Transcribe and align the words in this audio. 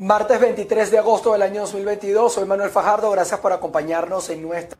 Martes 0.00 0.38
23 0.38 0.92
de 0.92 0.98
agosto 0.98 1.32
del 1.32 1.42
año 1.42 1.62
2022, 1.62 2.32
soy 2.32 2.44
Manuel 2.44 2.70
Fajardo, 2.70 3.10
gracias 3.10 3.40
por 3.40 3.52
acompañarnos 3.52 4.30
en 4.30 4.42
nuestra 4.42 4.78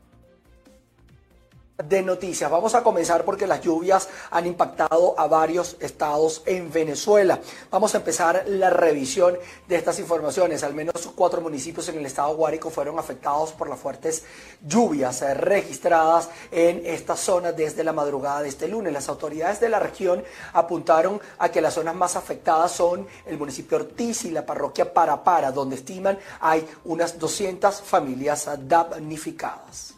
de 1.84 2.02
noticias. 2.02 2.50
Vamos 2.50 2.74
a 2.74 2.82
comenzar 2.82 3.24
porque 3.24 3.46
las 3.46 3.60
lluvias 3.60 4.08
han 4.32 4.46
impactado 4.46 5.14
a 5.16 5.28
varios 5.28 5.76
estados 5.78 6.42
en 6.44 6.72
Venezuela. 6.72 7.38
Vamos 7.70 7.94
a 7.94 7.98
empezar 7.98 8.42
la 8.48 8.68
revisión 8.68 9.38
de 9.68 9.76
estas 9.76 10.00
informaciones. 10.00 10.64
Al 10.64 10.74
menos 10.74 11.08
cuatro 11.14 11.40
municipios 11.40 11.88
en 11.88 11.98
el 11.98 12.06
estado 12.06 12.34
Guárico 12.34 12.68
fueron 12.68 12.98
afectados 12.98 13.52
por 13.52 13.68
las 13.68 13.78
fuertes 13.78 14.24
lluvias 14.60 15.22
eh, 15.22 15.34
registradas 15.34 16.30
en 16.50 16.82
esta 16.84 17.14
zona 17.14 17.52
desde 17.52 17.84
la 17.84 17.92
madrugada 17.92 18.42
de 18.42 18.48
este 18.48 18.66
lunes. 18.66 18.92
Las 18.92 19.08
autoridades 19.08 19.60
de 19.60 19.68
la 19.68 19.78
región 19.78 20.24
apuntaron 20.54 21.20
a 21.38 21.48
que 21.48 21.60
las 21.60 21.74
zonas 21.74 21.94
más 21.94 22.16
afectadas 22.16 22.72
son 22.72 23.06
el 23.24 23.38
municipio 23.38 23.78
Ortiz 23.78 24.24
y 24.24 24.32
la 24.32 24.44
parroquia 24.44 24.92
Parapara, 24.92 25.52
donde 25.52 25.76
estiman 25.76 26.18
hay 26.40 26.68
unas 26.86 27.20
200 27.20 27.82
familias 27.82 28.48
damnificadas. 28.66 29.97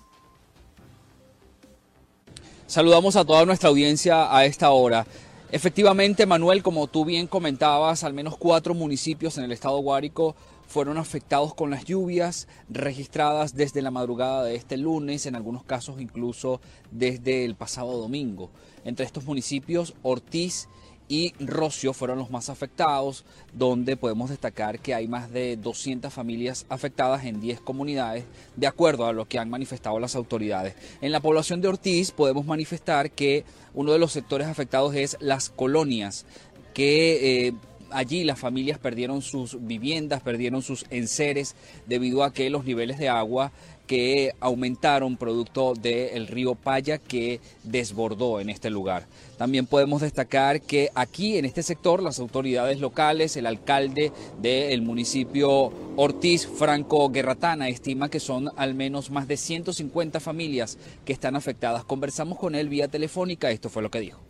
Saludamos 2.71 3.17
a 3.17 3.25
toda 3.25 3.45
nuestra 3.47 3.69
audiencia 3.69 4.33
a 4.33 4.45
esta 4.45 4.71
hora. 4.71 5.05
Efectivamente, 5.51 6.25
Manuel, 6.25 6.63
como 6.63 6.87
tú 6.87 7.05
bien 7.05 7.27
comentabas, 7.27 8.05
al 8.05 8.15
menos 8.15 8.37
cuatro 8.37 8.75
municipios 8.75 9.37
en 9.37 9.43
el 9.43 9.51
estado 9.51 9.79
Guárico 9.79 10.37
fueron 10.69 10.97
afectados 10.97 11.53
con 11.53 11.71
las 11.71 11.85
lluvias 11.85 12.47
registradas 12.69 13.57
desde 13.57 13.83
la 13.83 13.91
madrugada 13.91 14.45
de 14.45 14.55
este 14.55 14.77
lunes, 14.77 15.27
en 15.27 15.35
algunos 15.35 15.65
casos 15.65 16.01
incluso 16.01 16.61
desde 16.93 17.45
el 17.45 17.57
pasado 17.57 17.99
domingo. 17.99 18.51
Entre 18.85 19.05
estos 19.05 19.25
municipios, 19.25 19.95
Ortiz 20.05 20.69
y 21.11 21.35
Rocio 21.41 21.93
fueron 21.93 22.19
los 22.21 22.31
más 22.31 22.49
afectados, 22.51 23.25
donde 23.53 23.97
podemos 23.97 24.31
destacar 24.31 24.79
que 24.79 24.95
hay 24.95 25.09
más 25.09 25.33
de 25.33 25.57
200 25.57 26.15
familias 26.15 26.67
afectadas 26.69 27.25
en 27.25 27.41
10 27.41 27.61
comunidades, 27.63 28.25
de 28.55 28.69
acuerdo 28.69 29.07
a 29.07 29.13
lo 29.13 29.27
que 29.27 29.41
han 29.41 29.51
manifestado 29.51 29.99
las 29.99 30.15
autoridades. 30.15 30.77
En 31.01 31.11
la 31.11 31.19
población 31.19 31.61
de 31.61 31.67
Ortiz 31.67 32.13
podemos 32.13 32.47
manifestar 32.47 33.11
que 33.11 33.45
uno 33.75 33.93
de 33.93 33.99
los 33.99 34.13
sectores 34.13 34.47
afectados 34.47 34.95
es 34.95 35.17
las 35.19 35.51
colonias, 35.51 36.27
que 36.75 37.49
eh, 37.49 37.55
allí 37.91 38.23
las 38.23 38.39
familias 38.39 38.79
perdieron 38.79 39.21
sus 39.21 39.67
viviendas, 39.67 40.23
perdieron 40.23 40.63
sus 40.63 40.87
enseres 40.91 41.57
debido 41.87 42.23
a 42.23 42.33
que 42.33 42.51
los 42.51 42.65
niveles 42.65 42.99
de 42.99 43.09
agua 43.09 43.51
que 43.91 44.37
aumentaron 44.39 45.17
producto 45.17 45.75
del 45.75 46.29
río 46.29 46.55
Paya 46.55 46.99
que 46.99 47.41
desbordó 47.65 48.39
en 48.39 48.49
este 48.49 48.71
lugar. 48.71 49.07
También 49.37 49.67
podemos 49.67 50.01
destacar 50.01 50.61
que 50.61 50.91
aquí 50.95 51.39
en 51.39 51.45
este 51.45 51.65
sector 51.65 52.01
las 52.01 52.21
autoridades 52.21 52.79
locales, 52.79 53.37
el 53.37 53.47
alcalde 53.47 54.13
del 54.41 54.83
municipio 54.83 55.73
Ortiz, 55.97 56.47
Franco 56.47 57.09
Guerratana, 57.09 57.69
estima 57.69 58.09
que 58.09 58.21
son 58.21 58.53
al 58.55 58.75
menos 58.75 59.11
más 59.11 59.27
de 59.27 59.37
150 59.37 60.21
familias 60.21 60.79
que 61.05 61.13
están 61.13 61.35
afectadas. 61.35 61.83
Conversamos 61.83 62.39
con 62.39 62.55
él 62.55 62.69
vía 62.69 62.87
telefónica, 62.87 63.51
esto 63.51 63.71
fue 63.71 63.83
lo 63.83 63.91
que 63.91 63.99
dijo. 63.99 64.21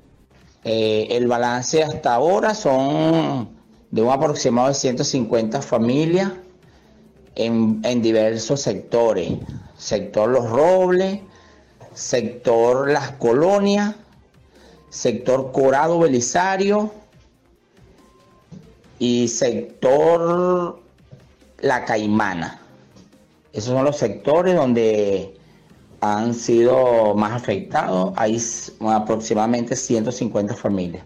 Eh, 0.64 1.08
el 1.10 1.26
balance 1.26 1.82
hasta 1.82 2.14
ahora 2.14 2.54
son 2.54 3.50
de 3.90 4.00
un 4.00 4.10
aproximado 4.10 4.68
de 4.68 4.74
150 4.74 5.60
familias 5.60 6.32
en, 7.34 8.02
diversos 8.02 8.62
sectores. 8.62 9.32
Sector 9.76 10.30
Los 10.30 10.50
Robles, 10.50 11.20
sector 11.94 12.90
Las 12.90 13.12
Colonias, 13.12 13.94
sector 14.90 15.52
Corado 15.52 15.98
Belisario 15.98 16.92
y 18.98 19.28
sector 19.28 20.80
La 21.60 21.84
Caimana. 21.84 22.60
Esos 23.52 23.74
son 23.74 23.84
los 23.84 23.96
sectores 23.96 24.54
donde 24.54 25.34
han 26.00 26.34
sido 26.34 27.14
más 27.14 27.32
afectados. 27.32 28.12
Hay 28.16 28.40
aproximadamente 28.80 29.76
150 29.76 30.54
familias. 30.54 31.04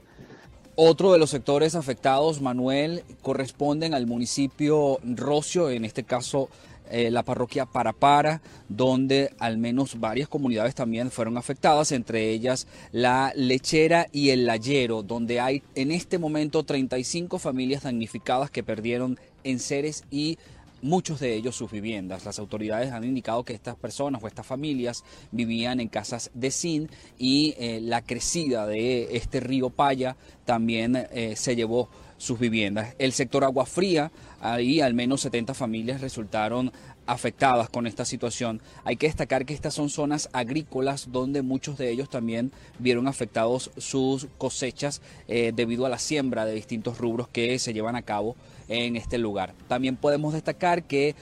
Otro 0.77 1.13
de 1.13 1.21
los 1.21 1.31
sectores 1.31 1.77
afectados, 1.77 2.41
Manuel, 2.41 3.05
corresponden 3.23 3.95
al 3.95 4.09
municipio 4.09 4.99
Rocio, 5.05 5.71
en 5.71 5.85
este 5.85 6.03
caso 6.03 6.49
eh, 6.91 7.13
la 7.13 7.23
parroquia 7.23 7.65
Parapara, 7.65 8.43
donde 8.69 9.33
al 9.39 9.57
menos 9.57 10.01
varias 10.01 10.29
comunidades 10.29 10.75
también 10.75 11.13
fueron 11.13 11.39
afectadas, 11.39 11.93
entre 11.93 12.31
ellas 12.31 12.67
la 12.91 13.33
lechera 13.37 14.09
y 14.11 14.31
el 14.31 14.47
layero, 14.47 15.05
donde 15.05 15.39
hay 15.39 15.63
en 15.77 15.93
este 15.93 16.19
momento 16.19 16.65
35 16.65 17.39
familias 17.39 17.85
damnificadas 17.85 18.51
que 18.51 18.65
perdieron 18.65 19.21
enseres 19.45 20.03
y 20.11 20.39
muchos 20.85 21.19
de 21.19 21.35
ellos 21.35 21.57
sus 21.57 21.71
viviendas. 21.71 22.27
Las 22.27 22.39
autoridades 22.39 22.93
han 22.93 23.05
indicado 23.05 23.43
que 23.43 23.55
estas 23.55 23.75
personas 23.75 24.23
o 24.23 24.27
estas 24.27 24.47
familias 24.47 25.03
vivían 25.33 25.81
en 25.81 25.89
casas 25.89 26.31
de 26.35 26.51
zinc 26.51 26.91
y 27.19 27.55
eh, 27.59 27.81
la 27.83 28.03
crecida 28.03 28.67
de 28.67 29.17
este 29.17 29.41
río 29.41 29.71
Paya 29.71 30.17
también 30.45 31.09
eh, 31.11 31.35
se 31.37 31.57
llevó 31.57 31.89
sus 32.19 32.39
viviendas. 32.39 32.95
El 32.99 33.13
sector 33.13 33.45
agua 33.45 33.65
fría, 33.65 34.13
ahí 34.41 34.81
al 34.81 34.93
menos 34.93 35.23
70 35.23 35.55
familias 35.55 36.03
resultaron 36.03 36.71
afectadas 37.07 37.69
con 37.71 37.87
esta 37.87 38.05
situación. 38.05 38.61
Hay 38.85 38.97
que 38.97 39.07
destacar 39.07 39.47
que 39.47 39.55
estas 39.55 39.75
son 39.75 39.89
zonas 39.89 40.29
agrícolas 40.33 41.11
donde 41.13 41.43
muchos 41.43 41.79
de 41.79 41.91
ellos 41.91 42.11
también 42.11 42.53
vieron 42.79 43.09
afectados 43.09 43.71
sus 43.79 44.29
cosechas 44.39 45.01
eh, 45.29 45.53
debido 45.55 45.87
a 45.87 45.89
la 45.89 45.99
siembra 45.99 46.45
de 46.45 46.55
distintos 46.55 46.99
rubros 46.99 47.29
que 47.29 47.59
se 47.59 47.73
llevan 47.73 47.97
a 47.97 48.03
cabo 48.03 48.37
en 48.69 48.97
este 48.97 49.19
lugar. 49.19 49.55
También 49.69 49.97
podemos 49.97 50.33
destacar 50.33 50.85
que 50.85 51.15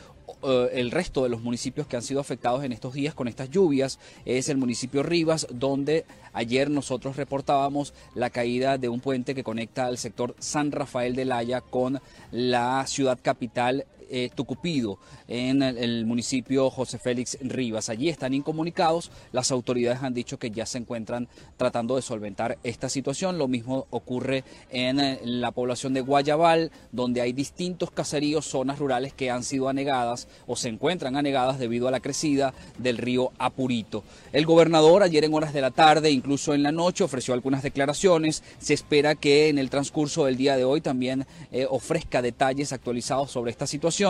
eh, 0.43 0.71
el 0.75 0.91
resto 0.91 1.23
de 1.23 1.29
los 1.29 1.43
municipios 1.43 1.87
que 1.87 1.97
han 1.97 2.03
sido 2.03 2.21
afectados 2.21 2.65
en 2.65 2.73
estos 2.73 2.95
días 2.95 3.15
con 3.15 3.29
estas 3.29 3.51
lluvias 3.51 3.99
es 4.25 4.49
el 4.49 4.57
municipio 4.57 5.03
Rivas, 5.03 5.47
donde 5.51 6.05
ayer 6.33 6.71
nosotros 6.71 7.17
reportábamos 7.17 7.95
la 8.15 8.31
caída 8.31 8.79
de 8.79 8.89
un 8.89 9.01
puente 9.01 9.35
que 9.35 9.45
conecta 9.45 9.87
al 9.87 9.99
sector 9.99 10.35
San 10.39 10.73
Rafael 10.73 11.15
de 11.15 11.25
Laya 11.25 11.61
con 11.61 12.01
la 12.31 12.85
ciudad 12.87 13.19
capital 13.23 13.87
eh, 14.13 14.31
Tucupido, 14.35 14.99
en 15.27 15.63
el, 15.63 16.05
municipio 16.05 16.69
José 16.69 16.99
Félix 16.99 17.39
Rivas. 17.41 17.89
Allí 17.89 18.11
están 18.11 18.35
incomunicados. 18.35 19.11
Las 19.33 19.51
autoridades 19.51 20.03
han 20.03 20.13
dicho 20.13 20.39
que 20.39 20.51
ya 20.51 20.67
se 20.67 20.77
encuentran 20.77 21.29
tratando 21.57 21.97
de 21.97 22.03
solventar 22.03 22.59
esta 22.63 22.91
situación. 22.91 23.39
Lo 23.39 23.49
mismo 23.49 23.87
ocurre 23.89 24.45
en 24.71 25.01
eh, 25.01 25.19
la 25.25 25.51
población 25.53 25.95
de 25.95 26.03
Guayabal, 26.03 26.71
donde 26.93 27.23
hay 27.23 27.33
distintos 27.33 27.91
caseríos, 27.91 28.45
zonas 28.45 28.79
rurales 28.79 29.15
que 29.15 29.31
han 29.31 29.45
sido 29.45 29.71
anegadas 29.71 30.29
o 30.47 30.57
se 30.57 30.69
encuentran 30.69 31.17
anegadas 31.17 31.59
debido 31.59 31.89
a 31.89 31.91
la 31.91 32.01
crecida 32.01 32.53
del 32.77 32.99
río 32.99 33.33
Apurito. 33.39 34.05
El 34.35 34.45
gobernador 34.45 35.03
ayer 35.03 35.25
en 35.25 35.33
horas 35.33 35.55
de 35.55 35.63
la 35.63 35.71
tarde, 35.71 36.11
incluso 36.11 36.53
en 36.53 36.63
la 36.63 36.73
noche, 36.73 37.03
ofreció 37.03 37.33
algunas 37.33 37.63
declaraciones. 37.63 38.43
Se 38.59 38.75
espera 38.75 39.15
que 39.15 39.49
en 39.49 39.57
el 39.57 39.71
transcurso 39.71 40.27
del 40.27 40.37
día 40.37 40.59
de 40.59 40.65
hoy 40.65 40.83
también 40.83 41.27
eh, 41.51 41.67
ofrezca 41.71 42.21
detalles 42.21 42.75
actualizados 42.75 43.31
sobre 43.31 43.51
esta 43.51 43.67
situación 43.67 44.02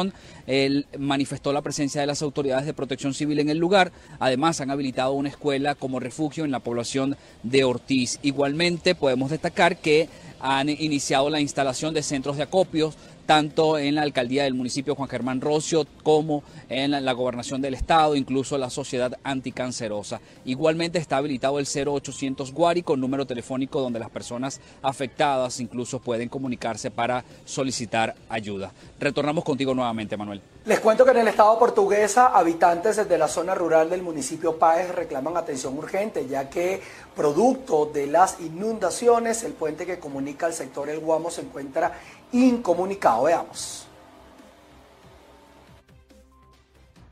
él 0.47 0.87
manifestó 0.99 1.53
la 1.53 1.63
presencia 1.63 2.01
de 2.01 2.07
las 2.07 2.23
autoridades 2.23 2.67
de 2.67 2.75
protección 2.75 3.15
civil 3.15 3.39
en 3.39 3.49
el 3.49 3.59
lugar. 3.59 3.93
Además, 4.19 4.61
han 4.61 4.71
habilitado 4.71 5.13
una 5.13 5.29
escuela 5.29 5.75
como 5.75 6.01
refugio 6.01 6.45
en 6.45 6.51
la 6.51 6.61
población 6.61 7.17
de 7.43 7.65
Ortiz. 7.65 8.19
Igualmente, 8.23 8.95
podemos 8.95 9.31
destacar 9.31 9.77
que 9.77 10.09
han 10.41 10.69
iniciado 10.69 11.31
la 11.31 11.41
instalación 11.41 11.95
de 11.95 12.03
centros 12.03 12.37
de 12.37 12.43
acopios 12.43 12.97
tanto 13.27 13.79
en 13.79 13.95
la 13.95 14.03
alcaldía 14.03 14.45
del 14.45 14.55
municipio 14.55 14.95
Juan 14.95 15.09
Germán 15.09 15.41
Rocio 15.41 15.87
como 16.03 16.43
en 16.69 16.91
la, 16.91 17.13
gobernación 17.13 17.61
del 17.61 17.75
estado, 17.75 18.17
incluso 18.17 18.59
la 18.59 18.71
sociedad 18.71 19.19
anticancerosa. 19.23 20.21
Igualmente 20.45 20.99
está 20.99 21.19
habilitado 21.19 21.59
el 21.59 21.67
0800 21.67 22.53
Guari 22.53 22.83
con 22.83 23.01
número 23.01 23.27
telefónico 23.27 23.81
donde 23.81 23.99
las 23.99 24.11
personas 24.11 24.61
afectadas 24.83 25.61
incluso 25.61 26.01
pueden 26.01 26.29
comunicarse 26.29 26.91
para 26.91 27.25
solicitar 27.45 28.15
ayuda. 28.29 28.73
Retornamos 28.99 29.45
contigo 29.45 29.75
nuevamente, 29.75 30.17
Manuel. 30.17 30.41
Les 30.65 30.79
cuento 30.79 31.05
que 31.05 31.11
en 31.11 31.19
el 31.19 31.29
estado 31.29 31.59
portuguesa, 31.59 32.29
habitantes 32.29 33.09
de 33.09 33.19
la 33.19 33.27
zona 33.27 33.55
rural 33.55 33.91
del 33.91 34.03
municipio 34.03 34.59
Páez 34.59 34.95
reclaman 34.95 35.37
atención 35.37 35.77
urgente, 35.77 36.29
ya 36.29 36.49
que 36.49 36.81
producto 37.17 37.87
de 37.87 38.07
las 38.07 38.41
inundaciones, 38.41 39.43
el 39.43 39.55
puente 39.55 39.87
que 39.87 39.99
comunica 39.99 40.47
al 40.47 40.55
sector 40.55 40.89
El 40.89 41.01
Guamo 41.01 41.31
se 41.31 41.43
encuentra 41.43 41.99
incomunicado. 42.33 43.25
Veamos. 43.25 43.87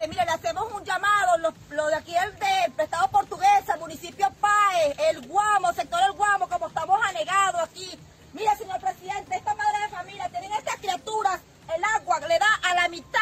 Eh, 0.01 0.09
mire, 0.09 0.25
le 0.25 0.31
hacemos 0.31 0.73
un 0.73 0.83
llamado, 0.83 1.37
lo, 1.71 1.87
de 1.89 1.95
aquí 1.95 2.15
el 2.17 2.39
de 2.39 2.83
Estado 2.85 3.09
Portuguesa, 3.09 3.77
municipio 3.79 4.33
Pae, 4.41 4.95
el 5.11 5.29
Guamo, 5.29 5.75
sector 5.75 6.01
El 6.03 6.13
Guamo, 6.13 6.49
como 6.49 6.69
estamos 6.69 6.99
anegados 7.05 7.61
aquí. 7.63 7.99
Mire, 8.33 8.57
señor 8.57 8.81
presidente, 8.81 9.37
esta 9.37 9.55
madre 9.55 9.79
de 9.83 9.89
familia, 9.89 10.29
tienen 10.31 10.53
estas 10.53 10.77
criaturas, 10.77 11.41
el 11.75 11.85
agua 11.85 12.19
le 12.21 12.39
da 12.39 12.61
a 12.63 12.75
la 12.75 12.89
mitad 12.89 13.21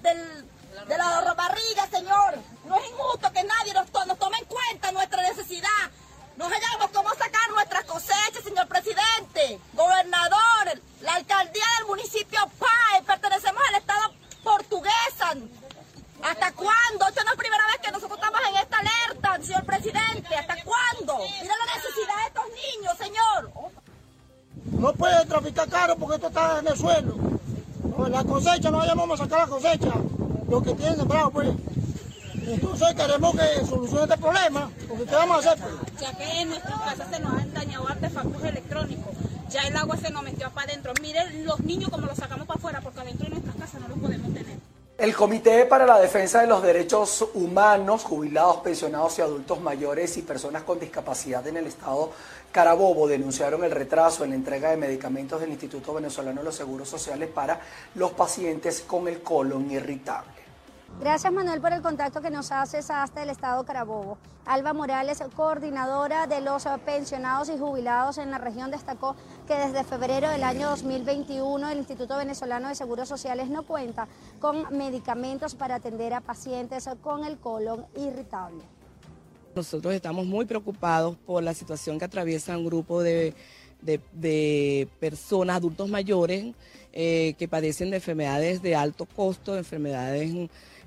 del, 0.00 0.48
de 0.86 0.98
la 0.98 1.34
barriga, 1.34 1.88
señor. 1.90 2.38
No 2.66 2.76
es 2.76 2.88
injusto 2.88 3.32
que 3.32 3.42
nadie 3.42 3.74
nos 3.74 3.90
tome 3.90 4.38
en 4.38 4.44
cuenta 4.44 4.92
nuestra 4.92 5.22
necesidad. 5.22 5.90
No 6.36 6.48
se 6.48 6.54
llama 6.60 6.88
cómo 6.92 7.10
sacar 7.10 7.50
nuestras 7.50 7.84
cosechas, 7.84 8.42
señor 8.44 8.66
presidente, 8.66 9.60
gobernador, 9.74 10.80
la 11.02 11.14
alcaldía 11.14 11.64
del 11.78 11.86
municipio 11.88 12.40
PAE, 12.58 13.02
pertenecemos 13.06 13.62
al 13.68 13.74
Estado 13.74 14.14
portuguesa. 14.42 15.34
¿Hasta 16.22 16.52
cuándo? 16.52 17.08
Esta 17.08 17.24
no 17.24 17.30
es 17.30 17.36
la 17.36 17.42
primera 17.42 17.66
vez 17.66 17.78
que 17.82 17.92
nosotros 17.92 18.18
estamos 18.18 18.40
en 18.48 18.56
esta 18.56 18.78
alerta, 18.78 19.44
señor 19.44 19.64
presidente. 19.64 20.34
¿Hasta 20.34 20.54
cuándo? 20.64 21.18
Mira 21.18 21.54
la 21.56 21.74
necesidad 21.74 22.16
de 22.16 22.26
estos 22.28 22.44
niños, 22.48 22.98
señor. 22.98 23.52
No 24.80 24.92
puede 24.94 25.26
traficar 25.26 25.68
caro 25.68 25.96
porque 25.96 26.14
esto 26.16 26.28
está 26.28 26.60
en 26.60 26.68
el 26.68 26.78
suelo. 26.78 27.16
La 28.08 28.24
cosecha, 28.24 28.70
no 28.70 28.78
vayamos 28.78 29.20
a 29.20 29.24
sacar 29.24 29.40
la 29.40 29.46
cosecha, 29.46 29.92
lo 30.48 30.62
que 30.62 30.74
tienen 30.74 30.96
sembrado, 30.96 31.30
pues. 31.30 31.48
Entonces 32.46 32.94
queremos 32.94 33.36
que 33.36 33.66
solucione 33.66 34.04
este 34.04 34.18
problema, 34.18 34.70
porque 34.88 35.04
¿qué 35.04 35.14
vamos 35.14 35.46
a 35.46 35.52
hacer? 35.52 35.64
Pues? 35.64 35.91
Ya 36.02 36.12
que 36.18 36.40
en 36.40 36.48
nuestras 36.48 36.80
casas 36.80 37.06
se 37.12 37.20
nos 37.20 37.32
han 37.32 37.54
dañado 37.54 37.86
artefactos 37.88 38.42
electrónicos, 38.42 39.14
ya 39.48 39.62
el 39.68 39.76
agua 39.76 39.96
se 39.96 40.10
nos 40.10 40.24
metió 40.24 40.50
para 40.50 40.72
adentro. 40.72 40.92
Miren 41.00 41.46
los 41.46 41.60
niños 41.60 41.90
como 41.90 42.08
los 42.08 42.18
sacamos 42.18 42.44
para 42.44 42.58
afuera, 42.58 42.80
porque 42.80 43.02
adentro 43.02 43.26
de 43.26 43.30
nuestras 43.30 43.54
casas 43.54 43.80
no 43.80 43.86
los 43.86 43.98
podemos 43.98 44.34
tener. 44.34 44.58
El 44.98 45.14
Comité 45.14 45.64
para 45.64 45.86
la 45.86 46.00
Defensa 46.00 46.40
de 46.40 46.48
los 46.48 46.60
Derechos 46.60 47.24
Humanos, 47.34 48.02
jubilados, 48.02 48.56
pensionados 48.58 49.16
y 49.20 49.22
adultos 49.22 49.60
mayores 49.60 50.16
y 50.16 50.22
personas 50.22 50.64
con 50.64 50.80
discapacidad 50.80 51.46
en 51.46 51.58
el 51.58 51.68
estado 51.68 52.10
Carabobo 52.50 53.06
denunciaron 53.06 53.62
el 53.62 53.70
retraso 53.70 54.24
en 54.24 54.30
la 54.30 54.36
entrega 54.36 54.70
de 54.70 54.76
medicamentos 54.78 55.40
del 55.40 55.50
Instituto 55.50 55.94
Venezolano 55.94 56.40
de 56.40 56.44
los 56.46 56.56
Seguros 56.56 56.88
Sociales 56.88 57.28
para 57.32 57.60
los 57.94 58.10
pacientes 58.10 58.80
con 58.80 59.06
el 59.06 59.22
colon 59.22 59.70
irritable. 59.70 60.41
Gracias 61.00 61.32
Manuel 61.32 61.60
por 61.60 61.72
el 61.72 61.82
contacto 61.82 62.20
que 62.20 62.30
nos 62.30 62.52
haces 62.52 62.90
hasta 62.90 63.22
el 63.22 63.30
estado 63.30 63.64
Carabobo. 63.64 64.18
Alba 64.44 64.72
Morales, 64.72 65.22
coordinadora 65.34 66.26
de 66.26 66.40
los 66.40 66.64
pensionados 66.84 67.48
y 67.48 67.58
jubilados 67.58 68.18
en 68.18 68.30
la 68.30 68.38
región, 68.38 68.70
destacó 68.70 69.16
que 69.46 69.54
desde 69.54 69.84
febrero 69.84 70.28
del 70.28 70.44
año 70.44 70.68
2021 70.70 71.68
el 71.68 71.78
Instituto 71.78 72.16
Venezolano 72.16 72.68
de 72.68 72.74
Seguros 72.74 73.08
Sociales 73.08 73.48
no 73.48 73.64
cuenta 73.64 74.08
con 74.40 74.66
medicamentos 74.76 75.54
para 75.54 75.76
atender 75.76 76.14
a 76.14 76.20
pacientes 76.20 76.88
con 77.02 77.24
el 77.24 77.38
colon 77.38 77.86
irritable. 77.96 78.62
Nosotros 79.54 79.94
estamos 79.94 80.26
muy 80.26 80.46
preocupados 80.46 81.16
por 81.26 81.42
la 81.42 81.52
situación 81.52 81.98
que 81.98 82.06
atraviesa 82.06 82.56
un 82.56 82.64
grupo 82.64 83.02
de, 83.02 83.34
personas, 84.98 85.56
adultos 85.56 85.88
mayores, 85.88 86.54
eh, 86.92 87.34
que 87.38 87.48
padecen 87.48 87.90
de 87.90 87.96
enfermedades 87.96 88.62
de 88.62 88.74
alto 88.74 89.06
costo, 89.06 89.56
enfermedades 89.56 90.32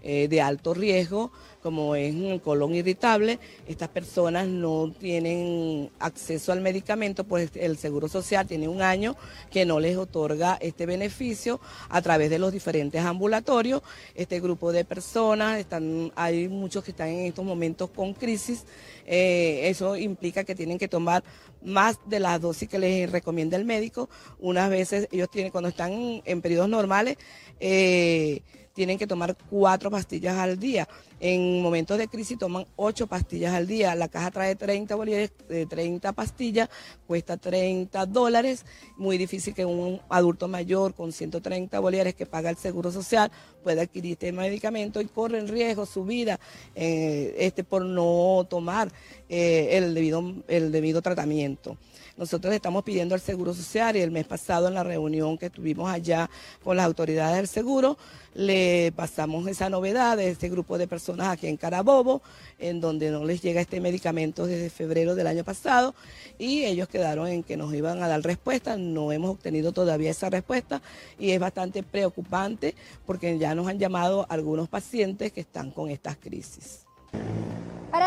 eh, 0.08 0.28
de 0.28 0.40
alto 0.40 0.76
riesgo, 0.76 1.32
como 1.64 1.96
es 1.96 2.14
un 2.14 2.38
colon 2.38 2.76
irritable. 2.76 3.40
Estas 3.68 3.90
personas 3.90 4.48
no 4.48 4.94
tienen 5.00 5.90
acceso 5.98 6.52
al 6.52 6.62
medicamento, 6.62 7.24
pues 7.24 7.50
el 7.56 7.76
Seguro 7.80 8.08
Social 8.08 8.46
tiene 8.46 8.68
un 8.68 8.84
año 8.84 9.16
que 9.50 9.66
no 9.66 9.80
les 9.80 9.98
otorga 9.98 10.60
este 10.62 10.86
beneficio 10.86 11.60
a 11.90 12.04
través 12.04 12.30
de 12.30 12.38
los 12.38 12.54
diferentes 12.54 13.04
ambulatorios. 13.04 13.82
Este 14.14 14.40
grupo 14.40 14.72
de 14.72 14.86
personas, 14.86 15.58
están, 15.58 16.12
hay 16.16 16.48
muchos 16.50 16.84
que 16.84 16.92
están 16.92 17.08
en 17.08 17.26
estos 17.26 17.44
momentos 17.44 17.90
con 17.90 18.14
crisis. 18.14 18.66
Eh, 19.08 19.62
eso 19.64 19.96
implica 19.98 20.44
que 20.44 20.54
tienen 20.54 20.78
que 20.78 20.88
tomar 20.88 21.24
más 21.64 21.98
de 22.06 22.20
las 22.20 22.40
dosis 22.40 22.70
que 22.70 22.78
les 22.78 23.12
recomienda 23.12 23.58
el 23.58 23.66
médico. 23.66 24.08
Unas 24.38 24.70
veces 24.70 25.08
ellos 25.12 25.32
tienen, 25.32 25.52
cuando 25.52 25.70
están 25.70 26.22
en 26.24 26.42
periodos 26.44 26.70
normales, 26.70 27.18
eh, 27.60 28.44
tienen 28.76 28.98
que 28.98 29.08
tomar 29.08 29.36
cuatro 29.50 29.90
pastillas 29.90 30.38
al 30.38 30.60
día. 30.60 30.88
En 31.22 31.62
momentos 31.62 31.98
de 31.98 32.10
crisis 32.10 32.38
toman 32.38 32.66
ocho 32.76 33.08
pastillas 33.08 33.54
al 33.54 33.66
día. 33.66 33.96
La 33.96 34.10
caja 34.10 34.32
trae 34.32 34.56
30 34.56 34.94
bolívares, 34.96 35.32
de 35.48 35.66
30 35.66 36.12
pastillas, 36.12 36.70
cuesta 37.08 37.38
30 37.38 38.06
dólares. 38.06 38.66
Muy 38.98 39.18
difícil 39.18 39.54
que 39.54 39.66
un 39.66 40.02
adulto 40.10 40.50
mayor 40.50 40.94
con 40.94 41.14
130 41.14 41.80
bolívares 41.80 42.16
que 42.16 42.26
paga 42.26 42.50
el 42.50 42.58
seguro 42.58 42.92
social 42.92 43.32
pueda 43.64 43.84
adquirir 43.84 44.12
este 44.12 44.32
medicamento 44.34 45.00
y 45.00 45.06
corre 45.06 45.40
en 45.40 45.48
riesgo 45.48 45.86
su 45.86 46.04
vida 46.04 46.40
eh, 46.76 47.34
este, 47.40 47.64
por 47.64 47.84
no 47.84 48.46
tomar 48.50 48.92
eh, 49.30 49.70
el, 49.72 49.94
debido, 49.94 50.22
el 50.50 50.72
debido 50.74 51.02
tratamiento. 51.02 51.78
Nosotros 52.18 52.54
estamos 52.54 52.84
pidiendo 52.86 53.14
al 53.14 53.20
Seguro 53.20 53.54
Social 53.54 53.98
y 53.98 54.00
el 54.00 54.10
mes 54.10 54.26
pasado 54.26 54.70
en 54.70 54.74
la 54.74 54.84
reunión 54.84 55.38
que 55.38 55.50
tuvimos 55.50 55.92
allá 55.92 56.30
con 56.64 56.78
las 56.78 56.86
autoridades 56.86 57.36
del 57.36 57.48
seguro, 57.50 57.98
le 58.34 58.94
pasamos 58.96 59.46
esa 59.50 59.70
novedad 59.70 60.16
de 60.16 60.30
este 60.30 60.48
grupo 60.48 60.78
de 60.78 60.88
personas 60.88 61.28
aquí 61.28 61.48
en 61.48 61.58
Carabobo, 61.58 62.22
en 62.58 62.80
donde 62.80 63.12
no 63.12 63.26
les 63.26 63.42
llega 63.42 63.60
este 63.60 63.82
medicamento 63.82 64.48
desde 64.48 64.70
febrero 64.70 65.14
del 65.14 65.28
año 65.28 65.44
pasado 65.44 65.94
y 66.40 66.64
ellos 66.64 66.88
quedaron 66.88 67.28
en 67.28 67.44
que 67.44 67.58
nos 67.58 67.74
iban 67.74 68.02
a 68.02 68.08
dar 68.08 68.22
respuesta. 68.22 68.78
No 68.78 69.12
hemos 69.12 69.32
obtenido 69.32 69.74
todavía 69.74 70.12
esa 70.12 70.30
respuesta 70.30 70.82
y 71.20 71.32
es 71.32 71.40
bastante 71.40 71.84
preocupante 71.84 72.76
porque 73.06 73.38
ya 73.38 73.54
nos 73.56 73.68
han 73.68 73.78
llamado 73.78 74.26
algunos 74.30 74.70
pacientes 74.70 75.34
que 75.34 75.42
están 75.42 75.72
con 75.72 75.90
estas 75.90 76.16
crisis. 76.16 76.86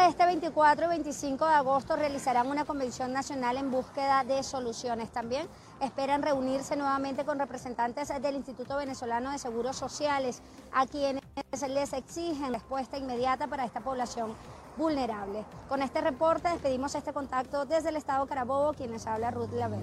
Este 0.09 0.25
24 0.25 0.87
y 0.87 0.89
25 0.89 1.47
de 1.47 1.53
agosto 1.53 1.95
realizarán 1.95 2.47
una 2.47 2.65
convención 2.65 3.13
nacional 3.13 3.59
en 3.59 3.71
búsqueda 3.71 4.25
de 4.25 4.43
soluciones. 4.43 5.13
También 5.13 5.47
esperan 5.83 6.23
reunirse 6.23 6.77
nuevamente 6.77 7.27
con 7.27 7.39
representantes 7.39 8.09
del 8.23 8.37
Instituto 8.37 8.79
Venezolano 8.79 9.31
de 9.31 9.39
Seguros 9.39 9.77
Sociales, 9.77 10.41
a 10.73 10.87
quienes 10.87 11.23
les 11.69 11.93
exigen 11.93 12.55
respuesta 12.55 12.97
inmediata 12.97 13.49
para 13.49 13.67
esta 13.67 13.81
población 13.81 14.35
vulnerable. 14.79 15.45
Con 15.69 15.83
este 15.83 16.01
reporte 16.01 16.49
despedimos 16.49 16.95
este 16.95 17.13
contacto 17.13 17.67
desde 17.67 17.91
el 17.91 17.97
Estado 17.97 18.27
Carabobo, 18.27 18.73
quienes 18.73 19.07
habla 19.07 19.31
Ruth 19.31 19.53
Laver. 19.53 19.81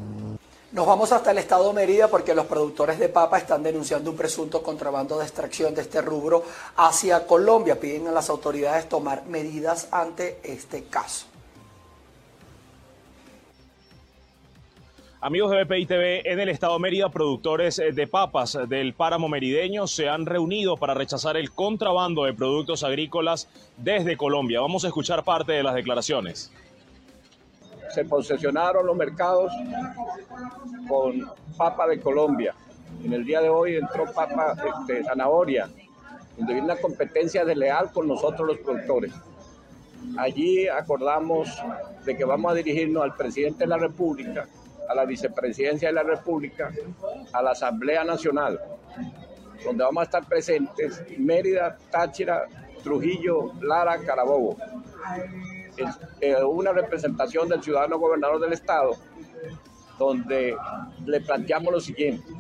Nos 0.72 0.88
vamos 0.88 1.12
hasta 1.12 1.32
el 1.32 1.38
estado 1.38 1.68
de 1.68 1.74
Mérida 1.74 2.08
porque 2.08 2.34
los 2.34 2.48
productores 2.48 2.98
de 2.98 3.08
papa 3.08 3.38
están 3.38 3.62
denunciando 3.62 4.10
un 4.10 4.18
presunto 4.18 4.64
contrabando 4.64 5.18
de 5.20 5.26
extracción 5.26 5.76
de 5.76 5.84
este 5.84 6.02
rubro 6.02 6.44
hacia 6.78 7.28
Colombia. 7.28 7.80
Piden 7.80 8.08
a 8.08 8.12
las 8.12 8.30
autoridades 8.30 8.90
tomar 8.90 9.26
medidas 9.26 9.88
ante 9.92 10.40
este 10.44 10.86
caso. 10.86 11.28
Amigos 15.26 15.50
de 15.50 15.64
BPI 15.64 15.88
TV, 15.88 16.32
en 16.32 16.40
el 16.40 16.50
estado 16.50 16.78
Mérida, 16.78 17.10
productores 17.10 17.78
de 17.78 18.06
papas 18.06 18.60
del 18.70 18.94
páramo 18.94 19.28
merideño 19.28 19.88
se 19.88 20.08
han 20.08 20.28
reunido 20.28 20.78
para 20.78 20.94
rechazar 20.94 21.36
el 21.36 21.50
contrabando 21.50 22.26
de 22.26 22.34
productos 22.34 22.84
agrícolas 22.84 23.50
desde 23.76 24.18
Colombia. 24.18 24.62
Vamos 24.62 24.86
a 24.86 24.90
escuchar 24.90 25.24
parte 25.24 25.54
de 25.54 25.64
las 25.64 25.74
declaraciones 25.74 26.52
se 27.90 28.06
posesionaron 28.06 28.86
los 28.86 28.96
mercados 28.96 29.52
con 30.88 31.32
papa 31.58 31.88
de 31.88 32.00
Colombia. 32.00 32.54
En 33.04 33.14
el 33.14 33.26
día 33.26 33.42
de 33.42 33.50
hoy 33.50 33.78
entró 33.78 34.06
papa 34.14 34.56
este, 34.82 35.04
zanahoria, 35.06 35.70
donde 36.38 36.54
viene 36.54 36.72
una 36.72 36.80
competencia 36.80 37.44
desleal 37.44 37.92
con 37.92 38.08
nosotros 38.08 38.48
los 38.48 38.58
productores. 38.60 39.12
Allí 40.18 40.68
acordamos 40.68 41.50
de 42.06 42.16
que 42.16 42.26
vamos 42.26 42.52
a 42.52 42.56
dirigirnos 42.56 43.02
al 43.02 43.16
presidente 43.16 43.64
de 43.64 43.68
la 43.68 43.78
República, 43.78 44.48
a 44.88 44.96
la 44.96 45.06
vicepresidencia 45.06 45.90
de 45.90 45.94
la 45.94 46.04
República, 46.04 46.72
a 47.34 47.42
la 47.42 47.52
Asamblea 47.52 48.04
Nacional, 48.04 48.60
donde 49.64 49.84
vamos 49.84 50.02
a 50.02 50.04
estar 50.06 50.26
presentes 50.28 51.04
Mérida, 51.18 51.78
Táchira, 51.90 52.46
Trujillo, 52.84 53.54
Lara, 53.62 53.98
Carabobo. 54.00 54.58
Una 56.48 56.72
representación 56.72 57.50
del 57.50 57.62
ciudadano 57.62 57.98
gobernador 58.00 58.40
del 58.40 58.54
estado, 58.54 58.96
donde 59.98 60.56
le 61.06 61.22
planteamos 61.22 61.74
lo 61.74 61.80
siguiente, 61.80 62.32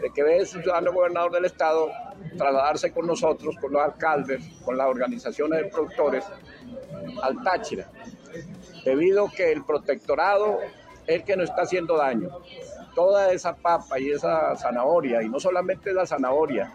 de 0.00 0.10
que 0.10 0.22
ve 0.22 0.38
el 0.38 0.46
ciudadano 0.46 0.92
gobernador 0.92 1.32
del 1.32 1.44
estado 1.44 1.90
trasladarse 2.36 2.92
con 2.92 3.06
nosotros, 3.06 3.56
con 3.60 3.72
los 3.72 3.82
alcaldes, 3.82 4.44
con 4.64 4.76
las 4.76 4.86
organizaciones 4.88 5.62
de 5.62 5.70
productores, 5.70 6.24
al 7.22 7.42
Táchira, 7.42 7.90
debido 8.84 9.30
que 9.30 9.52
el 9.52 9.64
protectorado 9.64 10.58
el 11.06 11.24
que 11.24 11.36
nos 11.36 11.50
está 11.50 11.62
haciendo 11.62 11.96
daño. 11.96 12.30
Toda 12.94 13.32
esa 13.32 13.54
papa 13.54 13.98
y 13.98 14.10
esa 14.10 14.54
zanahoria, 14.56 15.22
y 15.22 15.28
no 15.28 15.40
solamente 15.40 15.92
la 15.92 16.06
zanahoria, 16.06 16.72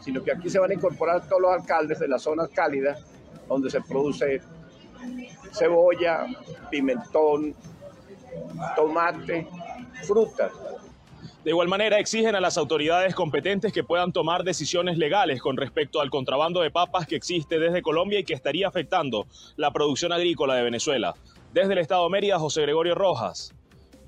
sino 0.00 0.22
que 0.22 0.32
aquí 0.32 0.50
se 0.50 0.58
van 0.58 0.70
a 0.70 0.74
incorporar 0.74 1.26
todos 1.28 1.42
los 1.42 1.52
alcaldes 1.52 1.98
de 1.98 2.08
las 2.08 2.22
zonas 2.22 2.48
cálidas 2.50 3.04
donde 3.48 3.70
se 3.70 3.80
produce 3.80 4.40
cebolla, 5.52 6.26
pimentón, 6.70 7.54
tomate, 8.74 9.46
frutas. 10.02 10.52
De 11.44 11.50
igual 11.50 11.66
manera, 11.66 11.98
exigen 11.98 12.36
a 12.36 12.40
las 12.40 12.56
autoridades 12.56 13.16
competentes 13.16 13.72
que 13.72 13.82
puedan 13.82 14.12
tomar 14.12 14.44
decisiones 14.44 14.96
legales 14.96 15.42
con 15.42 15.56
respecto 15.56 16.00
al 16.00 16.08
contrabando 16.08 16.60
de 16.60 16.70
papas 16.70 17.06
que 17.06 17.16
existe 17.16 17.58
desde 17.58 17.82
Colombia 17.82 18.20
y 18.20 18.24
que 18.24 18.34
estaría 18.34 18.68
afectando 18.68 19.26
la 19.56 19.72
producción 19.72 20.12
agrícola 20.12 20.54
de 20.54 20.62
Venezuela. 20.62 21.14
Desde 21.52 21.72
el 21.72 21.80
Estado 21.80 22.04
de 22.04 22.10
Mérida, 22.10 22.38
José 22.38 22.62
Gregorio 22.62 22.94
Rojas, 22.94 23.52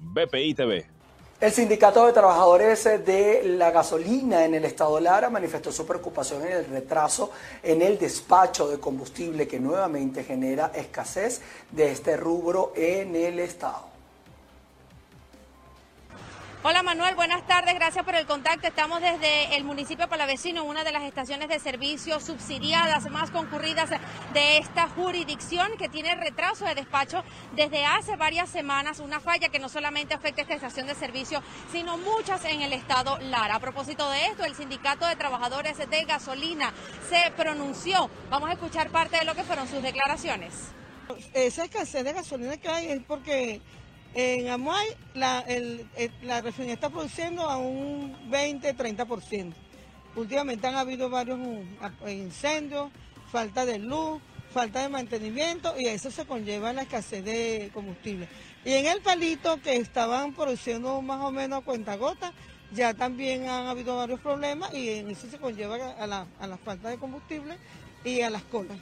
BPI 0.05 0.55
TV. 0.55 0.87
El 1.41 1.53
Sindicato 1.53 2.07
de 2.07 2.13
Trabajadores 2.13 2.85
de 2.85 3.43
la 3.45 3.71
Gasolina 3.71 4.45
en 4.45 4.55
el 4.55 4.65
Estado 4.65 5.01
Lara 5.01 5.29
manifestó 5.31 5.73
su 5.73 5.85
preocupación 5.85 6.43
en 6.47 6.53
el 6.53 6.67
retraso 6.67 7.33
en 7.63 7.83
el 7.83 7.99
despacho 7.99 8.69
de 8.69 8.79
combustible 8.79 9.49
que 9.49 9.59
nuevamente 9.59 10.25
genera 10.25 10.71
escasez 10.75 11.43
de 11.71 11.91
este 11.91 12.17
rubro 12.17 12.73
en 12.77 13.17
el 13.17 13.41
Estado. 13.41 13.94
Hola 16.67 16.83
Manuel, 16.83 17.15
buenas 17.15 17.47
tardes, 17.47 17.75
gracias 17.75 18.07
por 18.07 18.15
el 18.15 18.25
contacto. 18.25 18.67
Estamos 18.67 19.03
desde 19.03 19.55
el 19.55 19.65
municipio 19.65 20.09
palavecino, 20.09 20.65
una 20.65 20.83
de 20.83 20.93
las 20.93 21.03
estaciones 21.03 21.51
de 21.51 21.59
servicio 21.59 22.21
subsidiadas 22.21 23.11
más 23.11 23.31
concurridas 23.31 23.91
de 24.33 24.57
esta 24.57 24.89
jurisdicción 24.89 25.77
que 25.77 25.91
tiene 25.91 26.15
retraso 26.15 26.65
de 26.65 26.75
despacho 26.75 27.23
desde 27.55 27.85
hace 27.85 28.17
varias 28.17 28.49
semanas, 28.49 29.01
una 29.01 29.21
falla 29.21 29.51
que 29.51 29.59
no 29.59 29.69
solamente 29.69 30.15
afecta 30.15 30.41
a 30.41 30.45
esta 30.45 30.55
estación 30.55 30.87
de 30.87 30.95
servicio, 30.95 31.43
sino 31.71 31.99
muchas 31.99 32.43
en 32.47 32.63
el 32.63 32.73
estado 32.73 33.19
Lara. 33.19 33.57
A 33.57 33.61
propósito 33.61 34.09
de 34.09 34.25
esto, 34.29 34.47
el 34.47 34.55
sindicato 34.55 35.07
de 35.07 35.17
trabajadores 35.17 35.77
de 35.77 36.05
gasolina 36.05 36.73
se 37.11 37.31
pronunció. 37.33 38.09
Vamos 38.31 38.49
a 38.49 38.55
escuchar 38.55 38.89
parte 38.89 39.19
de 39.19 39.27
lo 39.27 39.35
que 39.35 39.45
fueron 39.45 39.69
sus 39.69 39.83
declaraciones. 39.83 40.55
Esa 41.35 41.65
escasez 41.65 42.05
de 42.05 42.15
gasolina 42.15 42.57
que 42.57 42.69
hay 42.69 42.87
es 42.87 43.03
porque 43.07 43.61
en 44.15 44.49
Amuay 44.49 44.87
la, 45.15 45.41
el, 45.41 45.87
la 46.23 46.41
refinería 46.41 46.75
está 46.75 46.89
produciendo 46.89 47.43
a 47.49 47.57
un 47.57 48.15
20-30%. 48.31 49.53
Últimamente 50.17 50.67
han 50.67 50.77
habido 50.77 51.11
varios 51.11 51.39
uh, 51.39 52.09
incendios, 52.09 52.91
falta 53.33 53.67
de 53.67 53.81
luz, 53.81 54.21
falta 54.53 54.83
de 54.83 54.89
mantenimiento 54.89 55.75
y 55.77 55.87
eso 55.87 56.13
se 56.13 56.25
conlleva 56.25 56.73
la 56.73 56.83
escasez 56.83 57.25
de 57.25 57.71
combustible. 57.75 58.29
Y 58.65 58.73
en 58.75 58.87
el 58.87 59.01
palito 59.03 59.61
que 59.61 59.77
estaban 59.77 60.33
produciendo 60.33 61.03
más 61.03 61.21
o 61.21 61.33
menos 61.33 61.63
a 61.63 61.65
cuenta 61.65 61.97
gota, 61.97 62.33
ya 62.73 62.95
también 62.95 63.49
han 63.49 63.67
habido 63.67 63.97
varios 63.97 64.21
problemas 64.21 64.73
y 64.73 64.91
en 64.91 65.11
eso 65.11 65.29
se 65.29 65.39
conlleva 65.39 65.77
a 65.77 66.07
la, 66.07 66.27
a 66.39 66.57
falta 66.59 66.89
de 66.89 66.99
combustible 66.99 67.59
y 68.05 68.21
a 68.21 68.31
las 68.31 68.43
colas. 68.45 68.79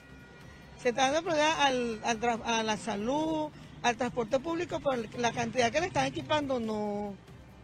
Se 0.82 0.90
está 0.90 1.10
dando 1.10 1.22
problema 1.22 1.64
al, 1.64 2.00
a 2.44 2.62
la 2.62 2.76
salud, 2.76 3.50
al 3.82 3.96
transporte 3.96 4.38
público, 4.38 4.80
pero 4.80 5.02
la 5.18 5.32
cantidad 5.32 5.70
que 5.70 5.80
le 5.80 5.86
están 5.86 6.06
equipando 6.06 6.60
no, 6.60 7.14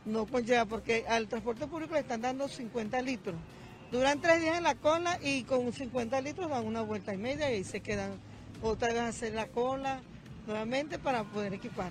no 0.04 0.26
conlleva, 0.26 0.64
porque 0.64 1.04
al 1.08 1.28
transporte 1.28 1.66
público 1.66 1.94
le 1.94 2.00
están 2.00 2.20
dando 2.20 2.48
50 2.48 3.00
litros. 3.02 3.36
Duran 3.92 4.20
tres 4.20 4.42
días 4.42 4.58
en 4.58 4.64
la 4.64 4.74
cola 4.74 5.18
y 5.22 5.44
con 5.44 5.72
50 5.72 6.20
litros 6.20 6.50
dan 6.50 6.66
una 6.66 6.82
vuelta 6.82 7.14
y 7.14 7.16
media 7.16 7.54
y 7.54 7.64
se 7.64 7.80
quedan 7.80 8.12
otra 8.62 8.88
vez 8.88 8.98
a 8.98 9.08
hacer 9.08 9.32
la 9.32 9.46
cola 9.46 10.00
nuevamente 10.46 10.98
para 10.98 11.24
poder 11.24 11.54
equipar, 11.54 11.90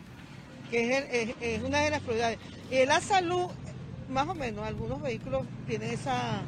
que 0.70 1.36
es, 1.40 1.64
una 1.64 1.80
de 1.82 1.90
las 1.90 2.02
prioridades. 2.02 2.38
Y 2.70 2.86
la 2.86 3.00
salud, 3.02 3.48
más 4.10 4.28
o 4.28 4.36
menos, 4.36 4.66
algunos 4.66 5.02
vehículos 5.02 5.44
tienen 5.66 5.92
esa, 5.92 6.42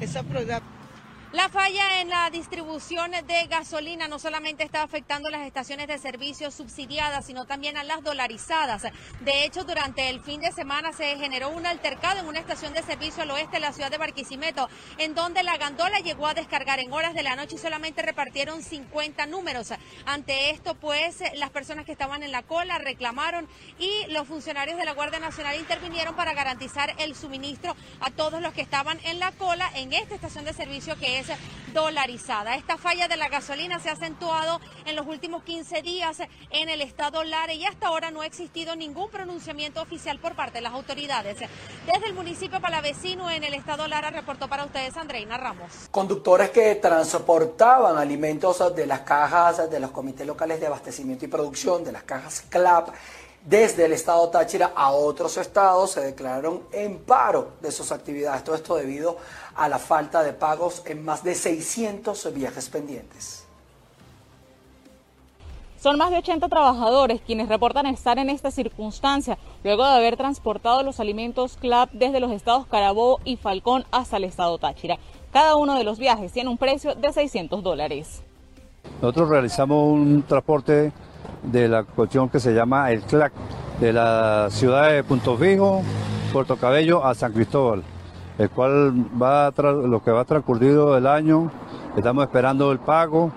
esa 0.00 0.22
prioridad. 0.22 0.62
La 1.32 1.48
falla 1.48 2.02
en 2.02 2.10
la 2.10 2.28
distribución 2.28 3.10
de 3.12 3.46
gasolina 3.46 4.06
no 4.06 4.18
solamente 4.18 4.64
está 4.64 4.82
afectando 4.82 5.30
las 5.30 5.46
estaciones 5.46 5.88
de 5.88 5.96
servicio 5.96 6.50
subsidiadas, 6.50 7.24
sino 7.24 7.46
también 7.46 7.78
a 7.78 7.84
las 7.84 8.02
dolarizadas. 8.02 8.82
De 9.20 9.46
hecho, 9.46 9.64
durante 9.64 10.10
el 10.10 10.20
fin 10.20 10.42
de 10.42 10.52
semana 10.52 10.92
se 10.92 11.16
generó 11.16 11.48
un 11.48 11.64
altercado 11.64 12.20
en 12.20 12.26
una 12.26 12.38
estación 12.38 12.74
de 12.74 12.82
servicio 12.82 13.22
al 13.22 13.30
oeste 13.30 13.52
de 13.56 13.60
la 13.60 13.72
ciudad 13.72 13.90
de 13.90 13.96
Barquisimeto, 13.96 14.68
en 14.98 15.14
donde 15.14 15.42
la 15.42 15.56
gandola 15.56 16.00
llegó 16.00 16.26
a 16.26 16.34
descargar 16.34 16.80
en 16.80 16.92
horas 16.92 17.14
de 17.14 17.22
la 17.22 17.34
noche 17.34 17.54
y 17.54 17.58
solamente 17.58 18.02
repartieron 18.02 18.62
50 18.62 19.24
números. 19.24 19.72
Ante 20.04 20.50
esto, 20.50 20.74
pues, 20.74 21.22
las 21.36 21.48
personas 21.48 21.86
que 21.86 21.92
estaban 21.92 22.22
en 22.22 22.30
la 22.30 22.42
cola 22.42 22.76
reclamaron 22.76 23.48
y 23.78 23.90
los 24.08 24.28
funcionarios 24.28 24.76
de 24.76 24.84
la 24.84 24.92
Guardia 24.92 25.18
Nacional 25.18 25.56
intervinieron 25.56 26.14
para 26.14 26.34
garantizar 26.34 26.94
el 26.98 27.14
suministro 27.14 27.74
a 28.00 28.10
todos 28.10 28.42
los 28.42 28.52
que 28.52 28.60
estaban 28.60 29.00
en 29.04 29.18
la 29.18 29.32
cola 29.32 29.70
en 29.76 29.94
esta 29.94 30.14
estación 30.14 30.44
de 30.44 30.52
servicio 30.52 30.94
que 30.98 31.20
es 31.20 31.21
dolarizada. 31.72 32.56
Esta 32.56 32.76
falla 32.76 33.08
de 33.08 33.16
la 33.16 33.28
gasolina 33.28 33.78
se 33.78 33.88
ha 33.88 33.92
acentuado 33.92 34.60
en 34.84 34.96
los 34.96 35.06
últimos 35.06 35.42
15 35.42 35.82
días 35.82 36.18
en 36.50 36.68
el 36.68 36.80
estado 36.80 37.24
Lara 37.24 37.52
y 37.54 37.64
hasta 37.64 37.88
ahora 37.88 38.10
no 38.10 38.20
ha 38.20 38.26
existido 38.26 38.76
ningún 38.76 39.10
pronunciamiento 39.10 39.80
oficial 39.80 40.18
por 40.18 40.34
parte 40.34 40.58
de 40.58 40.62
las 40.62 40.72
autoridades. 40.72 41.38
Desde 41.38 42.06
el 42.06 42.14
municipio 42.14 42.60
palavecino 42.60 43.30
en 43.30 43.44
el 43.44 43.54
estado 43.54 43.88
Lara 43.88 44.10
reportó 44.10 44.48
para 44.48 44.64
ustedes 44.64 44.96
Andreina 44.96 45.38
Ramos. 45.38 45.88
Conductores 45.90 46.50
que 46.50 46.74
transportaban 46.76 47.96
alimentos 47.96 48.74
de 48.74 48.86
las 48.86 49.00
cajas 49.00 49.70
de 49.70 49.80
los 49.80 49.90
comités 49.90 50.26
locales 50.26 50.60
de 50.60 50.66
abastecimiento 50.66 51.24
y 51.24 51.28
producción, 51.28 51.84
de 51.84 51.92
las 51.92 52.02
cajas 52.02 52.44
CLAP, 52.48 52.90
desde 53.44 53.86
el 53.86 53.92
estado 53.92 54.28
Táchira 54.28 54.72
a 54.76 54.92
otros 54.92 55.36
estados 55.36 55.90
se 55.90 56.00
declararon 56.00 56.62
en 56.70 57.00
paro 57.00 57.54
de 57.60 57.72
sus 57.72 57.90
actividades. 57.90 58.44
Todo 58.44 58.54
esto 58.54 58.76
debido 58.76 59.16
a 59.18 59.41
la 59.68 59.78
falta 59.78 60.22
de 60.22 60.32
pagos 60.32 60.82
en 60.86 61.04
más 61.04 61.22
de 61.22 61.34
600 61.34 62.34
viajes 62.34 62.68
pendientes. 62.68 63.46
Son 65.82 65.98
más 65.98 66.10
de 66.10 66.18
80 66.18 66.48
trabajadores 66.48 67.20
quienes 67.26 67.48
reportan 67.48 67.86
estar 67.86 68.16
en 68.18 68.30
esta 68.30 68.52
circunstancia 68.52 69.36
luego 69.64 69.84
de 69.84 69.90
haber 69.90 70.16
transportado 70.16 70.84
los 70.84 71.00
alimentos 71.00 71.56
CLAP 71.56 71.90
desde 71.90 72.20
los 72.20 72.30
estados 72.30 72.66
Carabobo 72.68 73.18
y 73.24 73.36
Falcón 73.36 73.84
hasta 73.90 74.18
el 74.18 74.24
estado 74.24 74.58
Táchira. 74.58 74.98
Cada 75.32 75.56
uno 75.56 75.74
de 75.74 75.82
los 75.82 75.98
viajes 75.98 76.30
tiene 76.30 76.50
un 76.50 76.56
precio 76.56 76.94
de 76.94 77.12
600 77.12 77.64
dólares. 77.64 78.22
Nosotros 79.00 79.28
realizamos 79.28 79.92
un 79.92 80.22
transporte 80.22 80.92
de 81.42 81.68
la 81.68 81.82
cuestión 81.82 82.28
que 82.28 82.38
se 82.38 82.52
llama 82.52 82.92
el 82.92 83.02
CLAC, 83.02 83.32
de 83.80 83.92
la 83.92 84.48
ciudad 84.50 84.92
de 84.92 85.02
Punto 85.02 85.36
Fijo, 85.36 85.82
Puerto 86.32 86.56
Cabello 86.56 87.04
a 87.04 87.14
San 87.16 87.32
Cristóbal, 87.32 87.82
el 88.38 88.50
cual 88.50 88.92
va 89.20 89.52
lo 89.56 90.02
que 90.02 90.10
va 90.10 90.24
transcurrido 90.24 90.96
el 90.96 91.06
año, 91.06 91.50
estamos 91.96 92.24
esperando 92.24 92.72
el 92.72 92.78
pago 92.78 93.32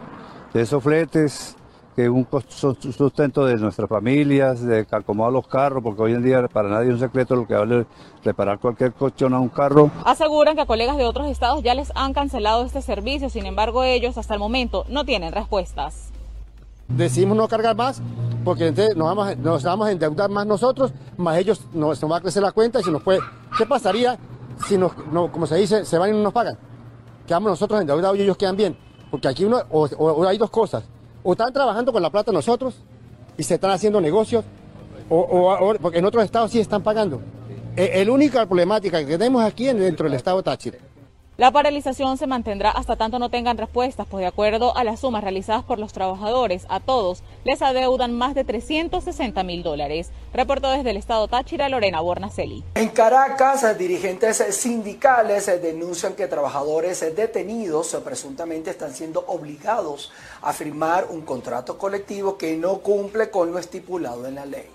de 0.53 0.61
esos 0.61 0.81
fletes, 0.81 1.55
que 1.95 2.03
es 2.03 2.09
un 2.09 2.27
sustento 2.49 3.45
de 3.45 3.55
nuestras 3.55 3.89
familias, 3.89 4.61
de 4.61 4.85
acomodar 4.91 5.31
los 5.31 5.47
carros, 5.47 5.81
porque 5.81 6.01
hoy 6.01 6.13
en 6.13 6.23
día 6.23 6.47
para 6.47 6.69
nadie 6.69 6.87
es 6.87 6.93
un 6.93 6.99
secreto 6.99 7.35
lo 7.35 7.47
que 7.47 7.53
vale 7.53 7.85
reparar 8.23 8.59
cualquier 8.59 8.93
colchón 8.93 9.33
a 9.33 9.39
un 9.39 9.49
carro. 9.49 9.89
Aseguran 10.03 10.55
que 10.55 10.61
a 10.61 10.65
colegas 10.65 10.97
de 10.97 11.05
otros 11.05 11.27
estados 11.27 11.63
ya 11.63 11.73
les 11.73 11.91
han 11.95 12.13
cancelado 12.13 12.65
este 12.65 12.81
servicio, 12.81 13.29
sin 13.29 13.45
embargo 13.45 13.83
ellos 13.83 14.17
hasta 14.17 14.33
el 14.33 14.39
momento 14.39 14.85
no 14.89 15.05
tienen 15.05 15.31
respuestas 15.31 16.11
decidimos 16.87 17.35
no 17.37 17.47
cargar 17.47 17.75
más 17.75 18.01
porque 18.43 18.67
entonces 18.67 18.95
nos 18.95 19.07
vamos, 19.07 19.37
nos 19.37 19.63
vamos 19.63 19.87
a 19.87 19.91
endeudar 19.91 20.29
más 20.29 20.45
nosotros, 20.45 20.93
más 21.17 21.37
ellos 21.39 21.61
nos, 21.73 21.99
nos 21.99 22.11
va 22.11 22.17
a 22.17 22.21
crecer 22.21 22.43
la 22.43 22.51
cuenta 22.51 22.79
y 22.79 22.83
si 22.83 22.91
nos 22.91 23.01
puede, 23.01 23.19
¿qué 23.57 23.65
pasaría 23.65 24.19
si 24.67 24.77
nos, 24.77 24.93
no, 25.11 25.31
como 25.31 25.47
se 25.47 25.55
dice, 25.55 25.85
se 25.85 25.97
van 25.97 26.09
y 26.09 26.13
no 26.13 26.23
nos 26.23 26.33
pagan? 26.33 26.57
Quedamos 27.27 27.49
nosotros 27.51 27.81
endeudados 27.81 28.17
y 28.17 28.21
ellos 28.21 28.37
quedan 28.37 28.55
bien, 28.55 28.77
porque 29.11 29.27
aquí 29.27 29.45
uno, 29.45 29.61
o, 29.69 30.25
hay 30.25 30.37
dos 30.37 30.49
cosas, 30.49 30.83
o 31.23 31.31
están 31.33 31.51
trabajando 31.51 31.91
con 31.91 32.01
la 32.01 32.09
plata 32.09 32.31
nosotros 32.31 32.75
y 33.37 33.43
se 33.43 33.55
están 33.55 33.71
haciendo 33.71 33.99
negocios, 33.99 34.45
o, 35.09 35.73
porque 35.81 35.99
en 35.99 36.05
otros 36.05 36.23
estados 36.23 36.51
sí 36.51 36.59
están 36.59 36.81
pagando. 36.81 37.21
E, 37.75 38.01
el, 38.01 38.09
única 38.09 38.45
problemática 38.45 38.99
que 38.99 39.17
tenemos 39.17 39.43
aquí 39.43 39.65
dentro 39.65 40.05
del 40.05 40.13
estado 40.13 40.41
Táchira 40.41 40.77
la 41.37 41.51
paralización 41.51 42.17
se 42.17 42.27
mantendrá 42.27 42.71
hasta 42.71 42.95
tanto 42.95 43.19
no 43.19 43.29
tengan 43.29 43.57
respuestas, 43.57 44.07
pues 44.09 44.21
de 44.21 44.27
acuerdo 44.27 44.77
a 44.77 44.85
las 44.85 45.01
sumas 45.01 45.21
realizadas 45.21 45.65
por 45.65 45.79
los 45.79 45.91
trabajadores, 45.91 46.65
a 46.69 46.79
todos 46.79 47.23
les 47.43 47.61
adeudan 47.61 48.13
más 48.13 48.35
de 48.35 48.45
360 48.45 49.43
mil 49.43 49.61
dólares. 49.61 50.11
Reportó 50.33 50.71
desde 50.71 50.91
el 50.91 50.97
estado 50.97 51.27
Táchira 51.27 51.67
Lorena 51.67 51.99
Bornaceli. 51.99 52.63
En 52.75 52.87
Caracas, 52.87 53.77
dirigentes 53.77 54.37
sindicales 54.51 55.47
denuncian 55.61 56.13
que 56.13 56.27
trabajadores 56.27 57.01
detenidos 57.15 57.97
presuntamente 58.05 58.69
están 58.69 58.93
siendo 58.93 59.25
obligados 59.27 60.13
a 60.41 60.53
firmar 60.53 61.07
un 61.09 61.23
contrato 61.23 61.77
colectivo 61.77 62.37
que 62.37 62.55
no 62.55 62.77
cumple 62.77 63.29
con 63.29 63.51
lo 63.51 63.59
estipulado 63.59 64.25
en 64.25 64.35
la 64.35 64.45
ley. 64.45 64.74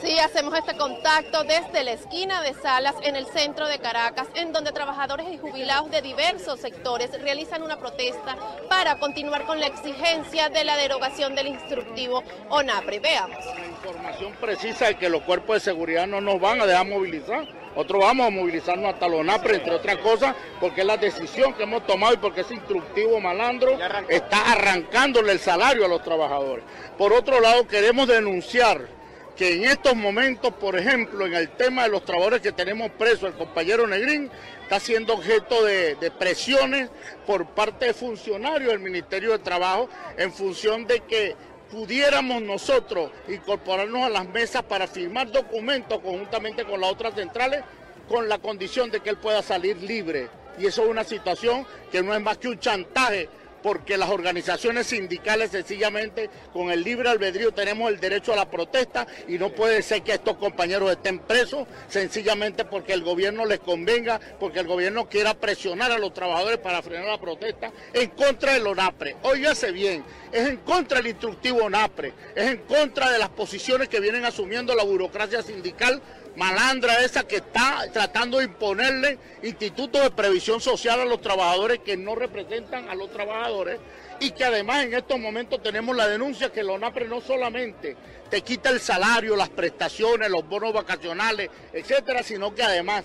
Sí, 0.00 0.16
hacemos 0.20 0.56
este 0.56 0.76
contacto 0.76 1.42
desde 1.42 1.82
la 1.82 1.90
esquina 1.90 2.40
de 2.40 2.54
Salas 2.54 2.94
en 3.02 3.16
el 3.16 3.26
centro 3.26 3.66
de 3.66 3.80
Caracas, 3.80 4.28
en 4.36 4.52
donde 4.52 4.70
trabajadores 4.70 5.26
y 5.28 5.38
jubilados 5.38 5.90
de 5.90 6.02
diversos 6.02 6.60
sectores 6.60 7.10
realizan 7.20 7.64
una 7.64 7.80
protesta 7.80 8.36
para 8.68 9.00
continuar 9.00 9.44
con 9.44 9.58
la 9.58 9.66
exigencia 9.66 10.50
de 10.50 10.62
la 10.62 10.76
derogación 10.76 11.34
del 11.34 11.48
instructivo 11.48 12.22
ONAPRE. 12.48 13.00
Veamos. 13.00 13.44
La 13.44 13.66
información 13.66 14.34
precisa 14.40 14.86
de 14.86 14.94
que 14.94 15.08
los 15.08 15.22
cuerpos 15.22 15.56
de 15.56 15.60
seguridad 15.60 16.06
no 16.06 16.20
nos 16.20 16.40
van 16.40 16.60
a 16.60 16.66
dejar 16.66 16.86
movilizar. 16.86 17.48
Nosotros 17.74 18.00
vamos 18.00 18.26
a 18.28 18.30
movilizarnos 18.30 18.94
hasta 18.94 19.08
los 19.08 19.20
ONAPRE, 19.20 19.56
entre 19.56 19.74
otras 19.74 19.96
cosas, 19.96 20.36
porque 20.60 20.82
es 20.82 20.86
la 20.86 20.96
decisión 20.96 21.54
que 21.54 21.64
hemos 21.64 21.84
tomado 21.86 22.14
y 22.14 22.18
porque 22.18 22.42
ese 22.42 22.54
instructivo 22.54 23.18
malandro 23.18 23.76
está 24.08 24.52
arrancándole 24.52 25.32
el 25.32 25.40
salario 25.40 25.84
a 25.84 25.88
los 25.88 26.02
trabajadores. 26.02 26.64
Por 26.96 27.12
otro 27.12 27.40
lado, 27.40 27.66
queremos 27.66 28.06
denunciar 28.06 28.97
que 29.38 29.54
en 29.54 29.64
estos 29.66 29.94
momentos, 29.94 30.52
por 30.54 30.76
ejemplo, 30.76 31.24
en 31.24 31.32
el 31.32 31.48
tema 31.50 31.84
de 31.84 31.90
los 31.90 32.04
trabajadores 32.04 32.42
que 32.42 32.50
tenemos 32.50 32.90
presos, 32.90 33.22
el 33.22 33.34
compañero 33.34 33.86
Negrín 33.86 34.28
está 34.62 34.80
siendo 34.80 35.14
objeto 35.14 35.64
de, 35.64 35.96
presiones 36.18 36.90
por 37.24 37.46
parte 37.46 37.86
de 37.86 37.94
funcionarios 37.94 38.72
del 38.72 38.80
Ministerio 38.80 39.30
de 39.30 39.38
Trabajo 39.38 39.88
en 40.16 40.32
función 40.32 40.88
de 40.88 41.00
que 41.00 41.36
pudiéramos 41.70 42.42
nosotros 42.42 43.12
incorporarnos 43.28 44.02
a 44.02 44.08
las 44.08 44.28
mesas 44.28 44.64
para 44.64 44.88
firmar 44.88 45.30
documentos 45.30 46.00
conjuntamente 46.00 46.64
con 46.64 46.80
las 46.80 46.90
otras 46.90 47.14
centrales 47.14 47.62
con 48.08 48.28
la 48.28 48.38
condición 48.38 48.90
de 48.90 49.00
que 49.00 49.10
él 49.10 49.18
pueda 49.18 49.42
salir 49.42 49.76
libre. 49.76 50.28
Y 50.58 50.66
eso 50.66 50.82
es 50.82 50.88
una 50.88 51.04
situación 51.04 51.64
que 51.92 52.02
no 52.02 52.12
es 52.12 52.20
más 52.20 52.38
que 52.38 52.48
un 52.48 52.58
chantaje 52.58 53.28
porque 53.62 53.96
las 53.96 54.10
organizaciones 54.10 54.86
sindicales 54.88 55.50
sencillamente 55.50 56.30
con 56.52 56.70
el 56.70 56.82
libre 56.82 57.08
albedrío 57.08 57.52
tenemos 57.52 57.90
el 57.90 58.00
derecho 58.00 58.32
a 58.32 58.36
la 58.36 58.50
protesta 58.50 59.06
y 59.26 59.38
no 59.38 59.50
puede 59.50 59.82
ser 59.82 60.02
que 60.02 60.12
estos 60.12 60.36
compañeros 60.36 60.90
estén 60.90 61.18
presos 61.18 61.66
sencillamente 61.88 62.64
porque 62.64 62.92
el 62.92 63.02
gobierno 63.02 63.44
les 63.44 63.60
convenga, 63.60 64.20
porque 64.38 64.60
el 64.60 64.66
gobierno 64.66 65.08
quiera 65.08 65.34
presionar 65.34 65.92
a 65.92 65.98
los 65.98 66.14
trabajadores 66.14 66.58
para 66.58 66.82
frenar 66.82 67.06
la 67.06 67.20
protesta 67.20 67.72
en 67.92 68.10
contra 68.10 68.54
del 68.54 68.66
ONAPRE. 68.66 69.16
Óigase 69.22 69.72
bien, 69.72 70.04
es 70.32 70.48
en 70.48 70.56
contra 70.58 70.98
del 70.98 71.08
instructivo 71.08 71.64
ONAPRE, 71.64 72.12
es 72.34 72.46
en 72.46 72.58
contra 72.58 73.10
de 73.10 73.18
las 73.18 73.28
posiciones 73.30 73.88
que 73.88 74.00
vienen 74.00 74.24
asumiendo 74.24 74.74
la 74.74 74.84
burocracia 74.84 75.42
sindical 75.42 76.02
malandra 76.36 77.04
esa 77.04 77.26
que 77.26 77.36
está 77.36 77.84
tratando 77.92 78.38
de 78.38 78.44
imponerle 78.44 79.18
institutos 79.42 80.02
de 80.02 80.10
previsión 80.10 80.60
social 80.60 81.00
a 81.00 81.04
los 81.04 81.20
trabajadores 81.20 81.80
que 81.80 81.96
no 81.96 82.14
representan 82.14 82.88
a 82.88 82.94
los 82.94 83.10
trabajadores 83.10 83.80
y 84.20 84.30
que 84.30 84.44
además 84.44 84.84
en 84.84 84.94
estos 84.94 85.18
momentos 85.18 85.60
tenemos 85.62 85.96
la 85.96 86.06
denuncia 86.06 86.52
que 86.52 86.60
el 86.60 86.70
ONAPRE 86.70 87.08
no 87.08 87.20
solamente 87.20 87.96
te 88.30 88.42
quita 88.42 88.70
el 88.70 88.80
salario, 88.80 89.34
las 89.34 89.48
prestaciones, 89.48 90.30
los 90.30 90.48
bonos 90.48 90.72
vacacionales, 90.72 91.50
etcétera, 91.72 92.22
sino 92.22 92.54
que 92.54 92.62
además 92.62 93.04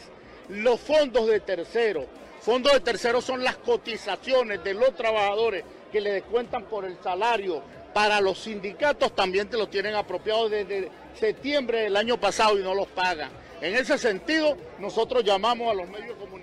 los 0.49 0.79
fondos 0.79 1.27
de 1.27 1.39
terceros, 1.39 2.05
fondos 2.41 2.73
de 2.73 2.81
terceros 2.81 3.25
son 3.25 3.43
las 3.43 3.57
cotizaciones 3.57 4.63
de 4.63 4.75
los 4.75 4.95
trabajadores 4.95 5.63
que 5.93 6.01
le 6.01 6.11
descuentan 6.11 6.63
por 6.63 6.85
el 6.85 6.97
salario 7.03 7.61
para 7.93 8.19
los 8.19 8.39
sindicatos 8.39 9.15
también 9.15 9.47
te 9.47 9.57
lo 9.57 9.67
tienen 9.67 9.93
apropiado 9.93 10.49
desde 10.49 10.89
septiembre 11.13 11.81
del 11.81 11.95
año 11.95 12.19
pasado 12.19 12.59
y 12.59 12.63
no 12.63 12.73
los 12.73 12.87
pagan. 12.87 13.29
En 13.61 13.75
ese 13.75 13.99
sentido, 13.99 14.57
nosotros 14.79 15.23
llamamos 15.23 15.71
a 15.71 15.75
los 15.75 15.87
medios 15.87 16.09
de 16.09 16.15
comunicación. 16.15 16.42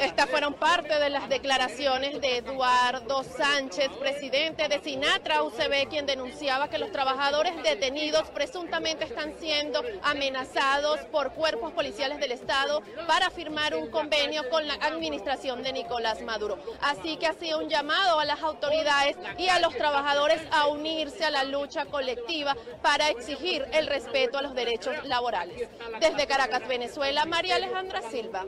Estas 0.00 0.30
fueron 0.30 0.54
parte 0.54 0.98
de 1.00 1.10
las 1.10 1.28
declaraciones 1.28 2.20
de 2.20 2.36
Eduardo 2.36 3.24
Sánchez, 3.24 3.88
presidente 3.98 4.68
de 4.68 4.80
Sinatra 4.80 5.42
UCB, 5.42 5.88
quien 5.90 6.06
denunciaba 6.06 6.68
que 6.70 6.78
los 6.78 6.92
trabajadores 6.92 7.60
detenidos 7.64 8.28
presuntamente 8.30 9.04
están 9.04 9.34
siendo 9.40 9.82
amenazados 10.02 11.00
por 11.10 11.32
cuerpos 11.32 11.72
policiales 11.72 12.20
del 12.20 12.30
Estado 12.30 12.80
para 13.08 13.30
firmar 13.30 13.74
un 13.74 13.90
convenio 13.90 14.48
con 14.48 14.68
la 14.68 14.74
administración 14.74 15.64
de 15.64 15.72
Nicolás 15.72 16.22
Maduro. 16.22 16.58
Así 16.80 17.16
que 17.16 17.26
hacía 17.26 17.56
un 17.56 17.68
llamado 17.68 18.20
a 18.20 18.24
las 18.24 18.40
autoridades 18.42 19.16
y 19.36 19.48
a 19.48 19.58
los 19.58 19.74
trabajadores 19.74 20.40
a 20.52 20.68
unirse 20.68 21.24
a 21.24 21.30
la 21.30 21.42
lucha 21.42 21.86
colectiva 21.86 22.56
para 22.82 23.08
exigir 23.08 23.66
el 23.72 23.88
respeto 23.88 24.38
a 24.38 24.42
los 24.42 24.54
derechos 24.54 24.94
laborales. 25.04 25.68
Desde 25.98 26.26
Caracas, 26.28 26.68
Venezuela, 26.68 27.24
María 27.24 27.56
Alejandra 27.56 28.02
Silva. 28.02 28.44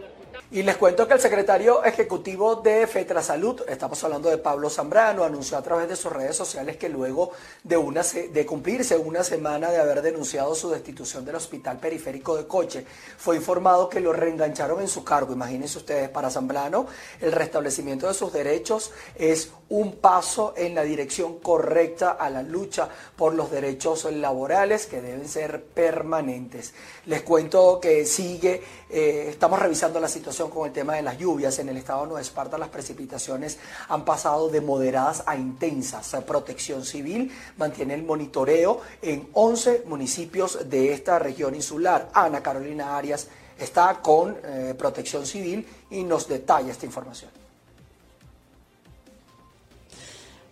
Y 0.52 0.64
les 0.64 0.76
cuento 0.76 1.06
que 1.06 1.14
el 1.14 1.20
secretario 1.20 1.84
ejecutivo 1.84 2.56
de 2.56 2.84
Fetra 2.88 3.22
Salud, 3.22 3.62
estamos 3.68 4.02
hablando 4.02 4.28
de 4.28 4.38
Pablo 4.38 4.68
Zambrano, 4.68 5.22
anunció 5.22 5.56
a 5.56 5.62
través 5.62 5.88
de 5.88 5.94
sus 5.94 6.12
redes 6.12 6.34
sociales 6.34 6.76
que 6.76 6.88
luego 6.88 7.30
de, 7.62 7.76
una, 7.76 8.02
de 8.02 8.46
cumplirse 8.46 8.96
una 8.96 9.22
semana 9.22 9.70
de 9.70 9.78
haber 9.78 10.02
denunciado 10.02 10.56
su 10.56 10.70
destitución 10.70 11.24
del 11.24 11.36
Hospital 11.36 11.78
Periférico 11.78 12.36
de 12.36 12.48
Coche, 12.48 12.84
fue 13.16 13.36
informado 13.36 13.88
que 13.88 14.00
lo 14.00 14.12
reengancharon 14.12 14.80
en 14.80 14.88
su 14.88 15.04
cargo. 15.04 15.32
Imagínense 15.32 15.78
ustedes, 15.78 16.08
para 16.08 16.30
Zambrano, 16.30 16.86
el 17.20 17.30
restablecimiento 17.30 18.08
de 18.08 18.14
sus 18.14 18.32
derechos 18.32 18.90
es 19.14 19.50
un 19.68 19.96
paso 19.96 20.52
en 20.56 20.74
la 20.74 20.82
dirección 20.82 21.38
correcta 21.38 22.10
a 22.10 22.28
la 22.28 22.42
lucha 22.42 22.88
por 23.16 23.34
los 23.34 23.52
derechos 23.52 24.04
laborales 24.10 24.86
que 24.86 25.00
deben 25.00 25.28
ser 25.28 25.62
permanentes. 25.62 26.74
Les 27.06 27.22
cuento 27.22 27.78
que 27.80 28.04
sigue, 28.04 28.62
eh, 28.90 29.26
estamos 29.28 29.58
revisando 29.58 30.00
la 30.00 30.08
situación 30.08 30.50
con 30.50 30.66
el 30.66 30.72
tema 30.72 30.94
de 30.94 31.02
las 31.02 31.18
lluvias. 31.18 31.58
En 31.58 31.68
el 31.68 31.76
estado 31.76 32.02
de 32.02 32.06
Nueva 32.08 32.20
Esparta 32.20 32.58
las 32.58 32.68
precipitaciones 32.68 33.58
han 33.88 34.04
pasado 34.04 34.48
de 34.48 34.60
moderadas 34.60 35.22
a 35.26 35.36
intensas. 35.36 36.16
Protección 36.26 36.84
Civil 36.84 37.30
mantiene 37.56 37.94
el 37.94 38.02
monitoreo 38.02 38.80
en 39.00 39.28
11 39.32 39.84
municipios 39.86 40.68
de 40.68 40.92
esta 40.92 41.18
región 41.18 41.54
insular. 41.54 42.10
Ana 42.12 42.42
Carolina 42.42 42.96
Arias 42.96 43.28
está 43.58 44.00
con 44.02 44.36
eh, 44.44 44.74
Protección 44.76 45.26
Civil 45.26 45.66
y 45.90 46.02
nos 46.02 46.28
detalla 46.28 46.72
esta 46.72 46.86
información. 46.86 47.39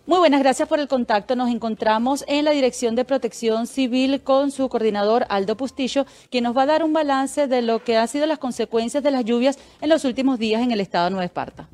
Muy 0.09 0.17
buenas, 0.17 0.39
gracias 0.39 0.67
por 0.67 0.79
el 0.79 0.87
contacto. 0.87 1.35
Nos 1.35 1.51
encontramos 1.51 2.25
en 2.27 2.43
la 2.43 2.49
Dirección 2.49 2.95
de 2.95 3.05
Protección 3.05 3.67
Civil 3.67 4.23
con 4.23 4.49
su 4.49 4.67
coordinador 4.67 5.27
Aldo 5.29 5.55
Pustillo, 5.55 6.07
quien 6.31 6.45
nos 6.45 6.57
va 6.57 6.63
a 6.63 6.65
dar 6.65 6.83
un 6.83 6.93
balance 6.93 7.45
de 7.45 7.61
lo 7.61 7.83
que 7.83 7.95
han 7.95 8.07
sido 8.07 8.25
las 8.25 8.39
consecuencias 8.39 9.03
de 9.03 9.11
las 9.11 9.23
lluvias 9.23 9.59
en 9.81 9.89
los 9.89 10.05
últimos 10.05 10.39
días 10.39 10.63
en 10.63 10.71
el 10.71 10.81
estado 10.81 11.05
de 11.05 11.11
Nueva 11.11 11.25
Esparta. 11.25 11.69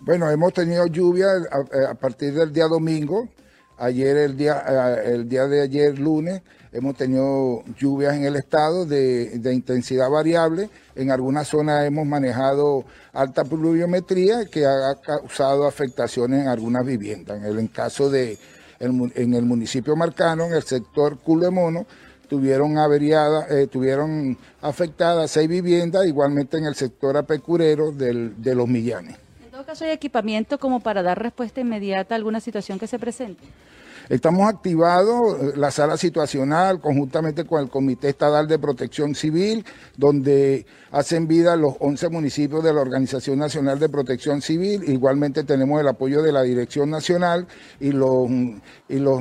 Bueno, 0.00 0.30
hemos 0.30 0.54
tenido 0.54 0.86
lluvia 0.86 1.26
a, 1.90 1.92
partir 1.92 2.32
del 2.32 2.54
día 2.54 2.68
domingo, 2.68 3.28
ayer 3.76 4.16
el 4.16 4.34
día, 4.34 4.64
eh, 4.66 5.12
el 5.12 5.28
día 5.28 5.46
de 5.46 5.60
ayer 5.60 5.98
lunes, 5.98 6.40
hemos 6.72 6.96
tenido 6.96 7.64
lluvias 7.78 8.14
en 8.14 8.24
el 8.24 8.36
estado 8.36 8.86
de, 8.86 9.38
de 9.38 9.54
intensidad 9.54 10.10
variable. 10.10 10.70
En 10.94 11.10
algunas 11.10 11.48
zonas 11.48 11.86
hemos 11.86 12.06
manejado 12.06 12.84
alta 13.12 13.44
pluviometría 13.44 14.46
que 14.46 14.66
ha 14.66 14.94
causado 14.96 15.66
afectaciones 15.66 16.42
en 16.42 16.48
algunas 16.48 16.84
viviendas. 16.84 17.42
En 17.42 17.58
el 17.58 17.70
caso 17.70 18.10
de 18.10 18.38
en 18.80 19.34
el 19.34 19.44
municipio 19.44 19.96
Marcano, 19.96 20.46
en 20.46 20.54
el 20.54 20.62
sector 20.62 21.18
Culemono, 21.18 21.84
tuvieron 22.28 22.78
averiadas, 22.78 23.50
eh, 23.50 23.66
tuvieron 23.66 24.36
afectadas 24.60 25.30
seis 25.30 25.48
viviendas, 25.48 26.06
igualmente 26.06 26.58
en 26.58 26.64
el 26.64 26.74
sector 26.74 27.16
apecurero 27.16 27.90
del, 27.90 28.40
de 28.40 28.54
los 28.54 28.68
Millanes. 28.68 29.16
En 29.44 29.50
todo 29.50 29.64
caso, 29.64 29.84
¿hay 29.84 29.90
equipamiento 29.90 30.58
como 30.58 30.80
para 30.80 31.02
dar 31.02 31.20
respuesta 31.20 31.60
inmediata 31.60 32.14
a 32.14 32.16
alguna 32.16 32.40
situación 32.40 32.78
que 32.78 32.86
se 32.86 32.98
presente? 32.98 33.42
Estamos 34.08 34.48
activados 34.48 35.36
eh, 35.38 35.52
la 35.56 35.70
sala 35.70 35.98
situacional 35.98 36.80
conjuntamente 36.80 37.44
con 37.44 37.62
el 37.62 37.68
Comité 37.68 38.08
Estatal 38.08 38.48
de 38.48 38.58
Protección 38.58 39.14
Civil, 39.14 39.66
donde 39.98 40.64
hacen 40.90 41.28
vida 41.28 41.56
los 41.56 41.74
11 41.78 42.08
municipios 42.08 42.64
de 42.64 42.72
la 42.72 42.80
Organización 42.80 43.38
Nacional 43.38 43.78
de 43.78 43.90
Protección 43.90 44.40
Civil. 44.40 44.84
Igualmente 44.88 45.44
tenemos 45.44 45.78
el 45.78 45.88
apoyo 45.88 46.22
de 46.22 46.32
la 46.32 46.40
Dirección 46.42 46.88
Nacional 46.88 47.46
y 47.80 47.92
los, 47.92 48.30
y 48.88 48.98
los 48.98 49.20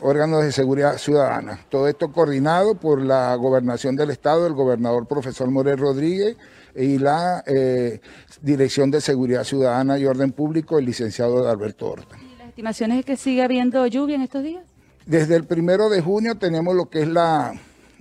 órganos 0.00 0.42
de 0.42 0.52
seguridad 0.52 0.96
ciudadana. 0.96 1.60
Todo 1.68 1.86
esto 1.86 2.10
coordinado 2.10 2.74
por 2.74 3.02
la 3.02 3.34
Gobernación 3.34 3.96
del 3.96 4.10
Estado, 4.10 4.46
el 4.46 4.54
gobernador 4.54 5.06
profesor 5.06 5.50
Morel 5.50 5.76
Rodríguez 5.76 6.38
y 6.74 6.96
la 6.96 7.44
eh, 7.46 8.00
Dirección 8.40 8.90
de 8.90 9.02
Seguridad 9.02 9.44
Ciudadana 9.44 9.98
y 9.98 10.06
Orden 10.06 10.32
Público, 10.32 10.78
el 10.78 10.86
licenciado 10.86 11.46
Alberto 11.46 11.90
Horta 11.90 12.21
estimaciones 12.52 12.98
es 12.98 13.06
que 13.06 13.16
sigue 13.16 13.42
habiendo 13.42 13.86
lluvia 13.86 14.14
en 14.14 14.20
estos 14.20 14.42
días? 14.42 14.62
Desde 15.06 15.36
el 15.36 15.44
primero 15.44 15.88
de 15.88 16.02
junio 16.02 16.36
tenemos 16.36 16.76
lo 16.76 16.90
que 16.90 17.00
es 17.00 17.08
la, 17.08 17.54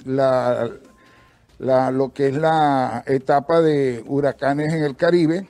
lo 0.04 2.12
que 2.14 2.28
es 2.28 2.36
la 2.36 3.02
etapa 3.08 3.62
de 3.62 4.04
huracanes 4.06 4.74
en 4.74 4.84
el 4.84 4.98
Caribe. 4.98 5.48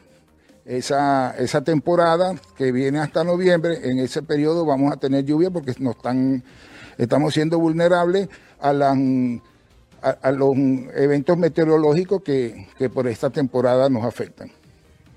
Esa, 0.66 1.36
esa 1.40 1.64
temporada 1.64 2.36
que 2.56 2.72
viene 2.72 3.00
hasta 3.00 3.24
noviembre, 3.24 3.90
en 3.90 3.98
ese 3.98 4.22
periodo 4.22 4.66
vamos 4.66 4.94
a 4.94 4.98
tener 4.98 5.26
lluvia 5.26 5.50
porque 5.50 5.74
nos 5.80 5.96
están, 5.96 6.44
estamos 7.00 7.34
siendo 7.34 7.58
vulnerables 7.58 8.30
a, 8.60 8.70
a, 8.70 10.32
los 10.32 10.56
eventos 10.96 11.40
meteorológicos 11.40 12.22
que, 12.22 12.68
que 12.78 12.88
por 12.88 13.08
esta 13.08 13.32
temporada 13.32 13.90
nos 13.90 14.06
afectan. 14.06 14.52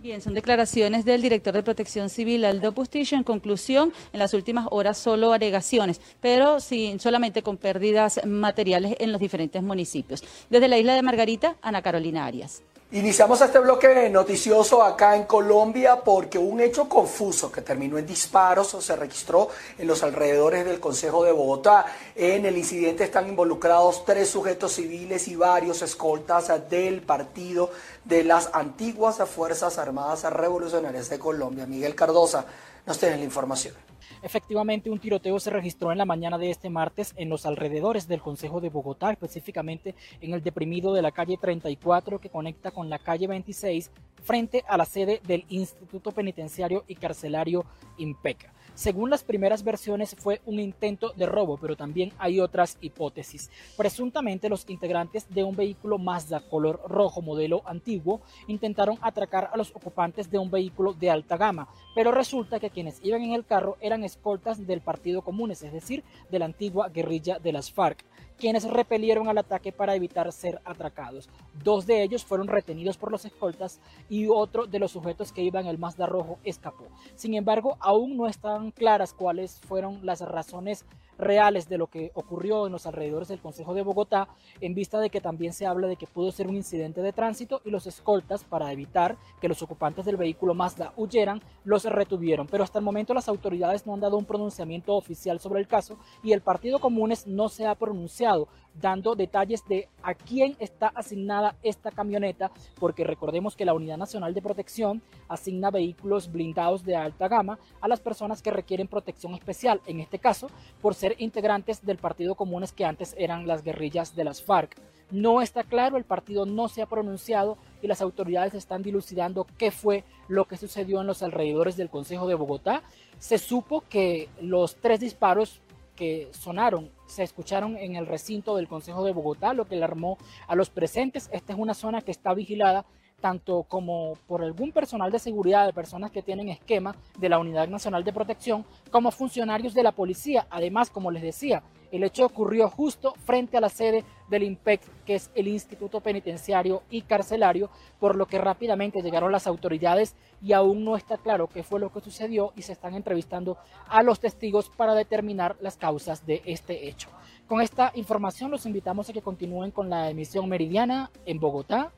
Bien, 0.04 0.20
son 0.20 0.34
declaraciones 0.34 1.06
del 1.06 1.22
director 1.22 1.54
de 1.54 1.62
Protección 1.62 2.10
Civil, 2.10 2.44
Aldo 2.44 2.72
Pustillo. 2.72 3.16
En 3.16 3.24
conclusión, 3.24 3.90
en 4.12 4.18
las 4.18 4.34
últimas 4.34 4.66
horas 4.70 4.98
solo 4.98 5.32
agregaciones, 5.32 5.98
pero 6.20 6.60
sin, 6.60 7.00
solamente 7.00 7.42
con 7.42 7.56
pérdidas 7.56 8.20
materiales 8.26 8.96
en 8.98 9.12
los 9.12 9.20
diferentes 9.22 9.62
municipios. 9.62 10.22
Desde 10.50 10.68
la 10.68 10.76
isla 10.76 10.94
de 10.94 11.00
Margarita, 11.00 11.56
Ana 11.62 11.80
Carolina 11.80 12.26
Arias. 12.26 12.62
Iniciamos 12.94 13.40
este 13.40 13.58
bloque 13.58 14.08
noticioso 14.08 14.80
acá 14.80 15.16
en 15.16 15.24
Colombia 15.24 15.96
porque 15.96 16.38
un 16.38 16.60
hecho 16.60 16.88
confuso 16.88 17.50
que 17.50 17.60
terminó 17.60 17.98
en 17.98 18.06
disparos 18.06 18.76
se 18.78 18.94
registró 18.94 19.48
en 19.76 19.88
los 19.88 20.04
alrededores 20.04 20.64
del 20.64 20.78
Consejo 20.78 21.24
de 21.24 21.32
Bogotá. 21.32 21.86
En 22.14 22.46
el 22.46 22.56
incidente 22.56 23.02
están 23.02 23.28
involucrados 23.28 24.04
tres 24.04 24.28
sujetos 24.28 24.74
civiles 24.74 25.26
y 25.26 25.34
varios 25.34 25.82
escoltas 25.82 26.52
del 26.70 27.02
partido 27.02 27.72
de 28.04 28.22
las 28.22 28.50
antiguas 28.52 29.18
Fuerzas 29.28 29.76
Armadas 29.78 30.22
Revolucionarias 30.32 31.10
de 31.10 31.18
Colombia. 31.18 31.66
Miguel 31.66 31.96
Cardosa 31.96 32.46
nos 32.86 32.96
tiene 32.96 33.16
la 33.16 33.24
información. 33.24 33.74
Efectivamente, 34.22 34.90
un 34.90 34.98
tiroteo 34.98 35.38
se 35.38 35.50
registró 35.50 35.92
en 35.92 35.98
la 35.98 36.04
mañana 36.04 36.38
de 36.38 36.50
este 36.50 36.70
martes 36.70 37.14
en 37.16 37.28
los 37.28 37.46
alrededores 37.46 38.08
del 38.08 38.20
Consejo 38.20 38.60
de 38.60 38.70
Bogotá, 38.70 39.10
específicamente 39.10 39.94
en 40.20 40.34
el 40.34 40.42
deprimido 40.42 40.92
de 40.92 41.02
la 41.02 41.12
calle 41.12 41.38
34 41.40 42.20
que 42.20 42.30
conecta 42.30 42.70
con 42.70 42.90
la 42.90 42.98
calle 42.98 43.26
26 43.26 43.90
frente 44.22 44.64
a 44.66 44.76
la 44.76 44.84
sede 44.84 45.20
del 45.26 45.44
Instituto 45.48 46.12
Penitenciario 46.12 46.84
y 46.88 46.94
Carcelario 46.94 47.64
IMPECA. 47.98 48.52
Según 48.74 49.08
las 49.08 49.22
primeras 49.22 49.62
versiones 49.62 50.16
fue 50.18 50.40
un 50.46 50.58
intento 50.58 51.12
de 51.16 51.26
robo, 51.26 51.56
pero 51.58 51.76
también 51.76 52.12
hay 52.18 52.40
otras 52.40 52.76
hipótesis. 52.80 53.48
Presuntamente 53.76 54.48
los 54.48 54.68
integrantes 54.68 55.32
de 55.32 55.44
un 55.44 55.54
vehículo 55.54 55.96
Mazda 55.96 56.40
color 56.40 56.80
rojo 56.88 57.22
modelo 57.22 57.62
antiguo 57.66 58.20
intentaron 58.48 58.98
atracar 59.00 59.48
a 59.52 59.56
los 59.56 59.70
ocupantes 59.76 60.28
de 60.28 60.38
un 60.38 60.50
vehículo 60.50 60.92
de 60.92 61.08
alta 61.08 61.36
gama, 61.36 61.68
pero 61.94 62.10
resulta 62.10 62.58
que 62.58 62.70
quienes 62.70 62.98
iban 63.04 63.22
en 63.22 63.34
el 63.34 63.46
carro 63.46 63.76
eran 63.80 64.02
escoltas 64.02 64.66
del 64.66 64.80
Partido 64.80 65.22
Comunes, 65.22 65.62
es 65.62 65.72
decir, 65.72 66.02
de 66.28 66.40
la 66.40 66.46
antigua 66.46 66.88
guerrilla 66.88 67.38
de 67.38 67.52
las 67.52 67.70
FARC 67.70 68.04
quienes 68.38 68.68
repelieron 68.68 69.28
al 69.28 69.38
ataque 69.38 69.72
para 69.72 69.94
evitar 69.94 70.30
ser 70.32 70.60
atracados. 70.64 71.28
Dos 71.62 71.86
de 71.86 72.02
ellos 72.02 72.24
fueron 72.24 72.48
retenidos 72.48 72.96
por 72.96 73.10
los 73.10 73.24
escoltas 73.24 73.80
y 74.08 74.26
otro 74.28 74.66
de 74.66 74.78
los 74.78 74.92
sujetos 74.92 75.32
que 75.32 75.42
iban 75.42 75.64
en 75.64 75.70
el 75.70 75.78
Mazda 75.78 76.06
rojo 76.06 76.38
escapó. 76.44 76.86
Sin 77.14 77.34
embargo, 77.34 77.76
aún 77.80 78.16
no 78.16 78.26
están 78.26 78.70
claras 78.70 79.14
cuáles 79.14 79.60
fueron 79.60 80.04
las 80.04 80.20
razones 80.20 80.84
reales 81.18 81.68
de 81.68 81.78
lo 81.78 81.86
que 81.86 82.10
ocurrió 82.14 82.66
en 82.66 82.72
los 82.72 82.86
alrededores 82.86 83.28
del 83.28 83.40
Consejo 83.40 83.74
de 83.74 83.82
Bogotá, 83.82 84.28
en 84.60 84.74
vista 84.74 85.00
de 85.00 85.10
que 85.10 85.20
también 85.20 85.52
se 85.52 85.66
habla 85.66 85.86
de 85.86 85.96
que 85.96 86.06
pudo 86.06 86.32
ser 86.32 86.48
un 86.48 86.56
incidente 86.56 87.02
de 87.02 87.12
tránsito 87.12 87.60
y 87.64 87.70
los 87.70 87.86
escoltas, 87.86 88.44
para 88.44 88.72
evitar 88.72 89.16
que 89.40 89.48
los 89.48 89.62
ocupantes 89.62 90.04
del 90.04 90.16
vehículo 90.16 90.54
Mazda 90.54 90.92
huyeran, 90.96 91.42
los 91.64 91.84
retuvieron. 91.84 92.46
Pero 92.46 92.64
hasta 92.64 92.78
el 92.78 92.84
momento 92.84 93.14
las 93.14 93.28
autoridades 93.28 93.86
no 93.86 93.94
han 93.94 94.00
dado 94.00 94.16
un 94.16 94.24
pronunciamiento 94.24 94.94
oficial 94.94 95.40
sobre 95.40 95.60
el 95.60 95.68
caso 95.68 95.98
y 96.22 96.32
el 96.32 96.40
Partido 96.40 96.78
Comunes 96.78 97.26
no 97.26 97.48
se 97.48 97.66
ha 97.66 97.74
pronunciado 97.74 98.48
dando 98.80 99.14
detalles 99.14 99.64
de 99.66 99.88
a 100.02 100.14
quién 100.14 100.56
está 100.58 100.88
asignada 100.88 101.56
esta 101.62 101.90
camioneta, 101.90 102.50
porque 102.78 103.04
recordemos 103.04 103.56
que 103.56 103.64
la 103.64 103.74
Unidad 103.74 103.96
Nacional 103.96 104.34
de 104.34 104.42
Protección 104.42 105.02
asigna 105.28 105.70
vehículos 105.70 106.30
blindados 106.30 106.84
de 106.84 106.96
alta 106.96 107.28
gama 107.28 107.58
a 107.80 107.88
las 107.88 108.00
personas 108.00 108.42
que 108.42 108.50
requieren 108.50 108.88
protección 108.88 109.34
especial, 109.34 109.80
en 109.86 110.00
este 110.00 110.18
caso 110.18 110.48
por 110.80 110.94
ser 110.94 111.14
integrantes 111.18 111.84
del 111.84 111.98
Partido 111.98 112.34
Comunes 112.34 112.72
que 112.72 112.84
antes 112.84 113.14
eran 113.18 113.46
las 113.46 113.62
guerrillas 113.62 114.14
de 114.14 114.24
las 114.24 114.42
FARC. 114.42 114.76
No 115.10 115.42
está 115.42 115.62
claro, 115.64 115.96
el 115.96 116.04
partido 116.04 116.46
no 116.46 116.68
se 116.68 116.82
ha 116.82 116.86
pronunciado 116.86 117.56
y 117.82 117.86
las 117.86 118.00
autoridades 118.00 118.54
están 118.54 118.82
dilucidando 118.82 119.46
qué 119.58 119.70
fue 119.70 120.02
lo 120.28 120.46
que 120.46 120.56
sucedió 120.56 121.00
en 121.00 121.06
los 121.06 121.22
alrededores 121.22 121.76
del 121.76 121.90
Consejo 121.90 122.26
de 122.26 122.34
Bogotá. 122.34 122.82
Se 123.18 123.38
supo 123.38 123.84
que 123.88 124.28
los 124.40 124.76
tres 124.76 125.00
disparos 125.00 125.60
que 125.94 126.28
sonaron 126.32 126.90
se 127.06 127.22
escucharon 127.22 127.76
en 127.76 127.96
el 127.96 128.06
recinto 128.06 128.56
del 128.56 128.68
Consejo 128.68 129.04
de 129.04 129.12
Bogotá, 129.12 129.54
lo 129.54 129.66
que 129.66 129.76
alarmó 129.76 130.18
a 130.48 130.54
los 130.54 130.70
presentes. 130.70 131.28
Esta 131.32 131.52
es 131.52 131.58
una 131.58 131.74
zona 131.74 132.00
que 132.00 132.10
está 132.10 132.34
vigilada 132.34 132.84
tanto 133.20 133.62
como 133.62 134.18
por 134.26 134.42
algún 134.42 134.70
personal 134.70 135.10
de 135.10 135.18
seguridad 135.18 135.64
de 135.64 135.72
personas 135.72 136.10
que 136.10 136.22
tienen 136.22 136.50
esquema 136.50 136.94
de 137.18 137.30
la 137.30 137.38
Unidad 137.38 137.68
Nacional 137.68 138.04
de 138.04 138.12
Protección, 138.12 138.66
como 138.90 139.10
funcionarios 139.10 139.72
de 139.72 139.82
la 139.82 139.92
policía. 139.92 140.46
Además, 140.50 140.90
como 140.90 141.10
les 141.10 141.22
decía, 141.22 141.62
el 141.96 142.02
hecho 142.02 142.26
ocurrió 142.26 142.68
justo 142.68 143.14
frente 143.24 143.56
a 143.56 143.60
la 143.60 143.68
sede 143.68 144.04
del 144.28 144.42
IMPEC, 144.42 144.80
que 145.04 145.14
es 145.14 145.30
el 145.34 145.46
Instituto 145.46 146.00
Penitenciario 146.00 146.82
y 146.90 147.02
Carcelario, 147.02 147.70
por 148.00 148.16
lo 148.16 148.26
que 148.26 148.38
rápidamente 148.38 149.00
llegaron 149.00 149.30
las 149.30 149.46
autoridades 149.46 150.14
y 150.42 150.52
aún 150.52 150.84
no 150.84 150.96
está 150.96 151.18
claro 151.18 151.46
qué 151.46 151.62
fue 151.62 151.78
lo 151.78 151.92
que 151.92 152.00
sucedió 152.00 152.52
y 152.56 152.62
se 152.62 152.72
están 152.72 152.94
entrevistando 152.94 153.58
a 153.88 154.02
los 154.02 154.18
testigos 154.18 154.70
para 154.70 154.94
determinar 154.94 155.56
las 155.60 155.76
causas 155.76 156.26
de 156.26 156.42
este 156.46 156.88
hecho. 156.88 157.08
Con 157.46 157.60
esta 157.60 157.92
información 157.94 158.50
los 158.50 158.66
invitamos 158.66 159.08
a 159.08 159.12
que 159.12 159.22
continúen 159.22 159.70
con 159.70 159.88
la 159.88 160.10
emisión 160.10 160.48
meridiana 160.48 161.10
en 161.26 161.38
Bogotá. 161.38 161.92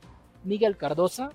Miguel 0.45 0.77
Cardosa, 0.77 1.31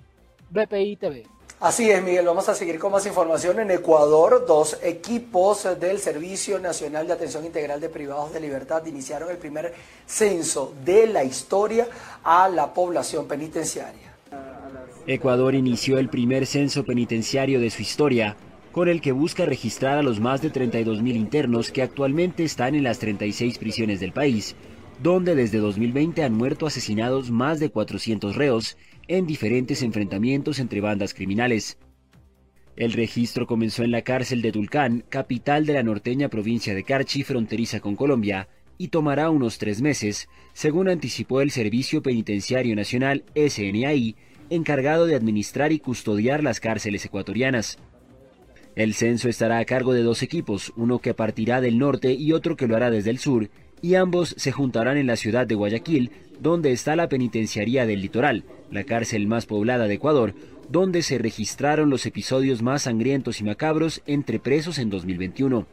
BPI 0.51 0.95
TV. 0.95 1.40
Así 1.61 1.91
es, 1.91 2.03
Miguel. 2.03 2.25
Vamos 2.25 2.49
a 2.49 2.55
seguir 2.55 2.79
con 2.79 2.91
más 2.91 3.05
información. 3.05 3.59
En 3.59 3.69
Ecuador, 3.69 4.45
dos 4.47 4.79
equipos 4.81 5.67
del 5.79 5.99
Servicio 5.99 6.57
Nacional 6.57 7.05
de 7.05 7.13
Atención 7.13 7.45
Integral 7.45 7.79
de 7.79 7.87
Privados 7.87 8.33
de 8.33 8.39
Libertad 8.39 8.83
iniciaron 8.87 9.29
el 9.29 9.37
primer 9.37 9.71
censo 10.07 10.73
de 10.83 11.05
la 11.05 11.23
historia 11.23 11.87
a 12.23 12.49
la 12.49 12.73
población 12.73 13.27
penitenciaria. 13.27 14.15
Ecuador 15.05 15.53
inició 15.53 15.99
el 15.99 16.09
primer 16.09 16.47
censo 16.47 16.83
penitenciario 16.83 17.59
de 17.59 17.69
su 17.69 17.83
historia, 17.83 18.35
con 18.71 18.89
el 18.89 18.99
que 18.99 19.11
busca 19.11 19.45
registrar 19.45 19.99
a 19.99 20.03
los 20.03 20.19
más 20.19 20.41
de 20.41 20.51
32.000 20.51 21.15
internos 21.15 21.69
que 21.69 21.83
actualmente 21.83 22.43
están 22.43 22.73
en 22.73 22.85
las 22.85 22.97
36 22.97 23.59
prisiones 23.59 23.99
del 23.99 24.13
país, 24.13 24.55
donde 25.03 25.35
desde 25.35 25.59
2020 25.59 26.23
han 26.23 26.33
muerto 26.33 26.65
asesinados 26.65 27.29
más 27.29 27.59
de 27.59 27.69
400 27.69 28.35
reos 28.35 28.77
en 29.17 29.27
diferentes 29.27 29.83
enfrentamientos 29.83 30.59
entre 30.59 30.79
bandas 30.79 31.13
criminales. 31.13 31.77
El 32.77 32.93
registro 32.93 33.45
comenzó 33.45 33.83
en 33.83 33.91
la 33.91 34.03
cárcel 34.03 34.41
de 34.41 34.53
Tulcán, 34.53 35.03
capital 35.09 35.65
de 35.65 35.73
la 35.73 35.83
norteña 35.83 36.29
provincia 36.29 36.73
de 36.73 36.85
Carchi, 36.85 37.23
fronteriza 37.23 37.81
con 37.81 37.97
Colombia, 37.97 38.47
y 38.77 38.87
tomará 38.87 39.29
unos 39.29 39.57
tres 39.57 39.81
meses, 39.81 40.29
según 40.53 40.87
anticipó 40.87 41.41
el 41.41 41.51
Servicio 41.51 42.01
Penitenciario 42.01 42.73
Nacional 42.73 43.25
SNAI, 43.35 44.15
encargado 44.49 45.05
de 45.05 45.15
administrar 45.15 45.73
y 45.73 45.79
custodiar 45.79 46.41
las 46.41 46.61
cárceles 46.61 47.03
ecuatorianas. 47.03 47.79
El 48.77 48.93
censo 48.93 49.27
estará 49.27 49.57
a 49.57 49.65
cargo 49.65 49.91
de 49.91 50.03
dos 50.03 50.23
equipos, 50.23 50.71
uno 50.77 50.99
que 50.99 51.13
partirá 51.13 51.59
del 51.59 51.77
norte 51.77 52.13
y 52.13 52.31
otro 52.31 52.55
que 52.55 52.67
lo 52.67 52.77
hará 52.77 52.89
desde 52.89 53.09
el 53.09 53.19
sur, 53.19 53.49
y 53.81 53.95
ambos 53.95 54.35
se 54.37 54.51
juntarán 54.51 54.97
en 54.97 55.07
la 55.07 55.15
ciudad 55.15 55.47
de 55.47 55.55
Guayaquil, 55.55 56.11
donde 56.39 56.71
está 56.71 56.95
la 56.95 57.09
penitenciaría 57.09 57.85
del 57.85 58.01
litoral, 58.01 58.43
la 58.71 58.83
cárcel 58.83 59.27
más 59.27 59.45
poblada 59.45 59.87
de 59.87 59.95
Ecuador, 59.95 60.33
donde 60.69 61.01
se 61.01 61.17
registraron 61.17 61.89
los 61.89 62.05
episodios 62.05 62.61
más 62.61 62.83
sangrientos 62.83 63.41
y 63.41 63.43
macabros 63.43 64.01
entre 64.05 64.39
presos 64.39 64.79
en 64.79 64.89
2021. 64.89 65.67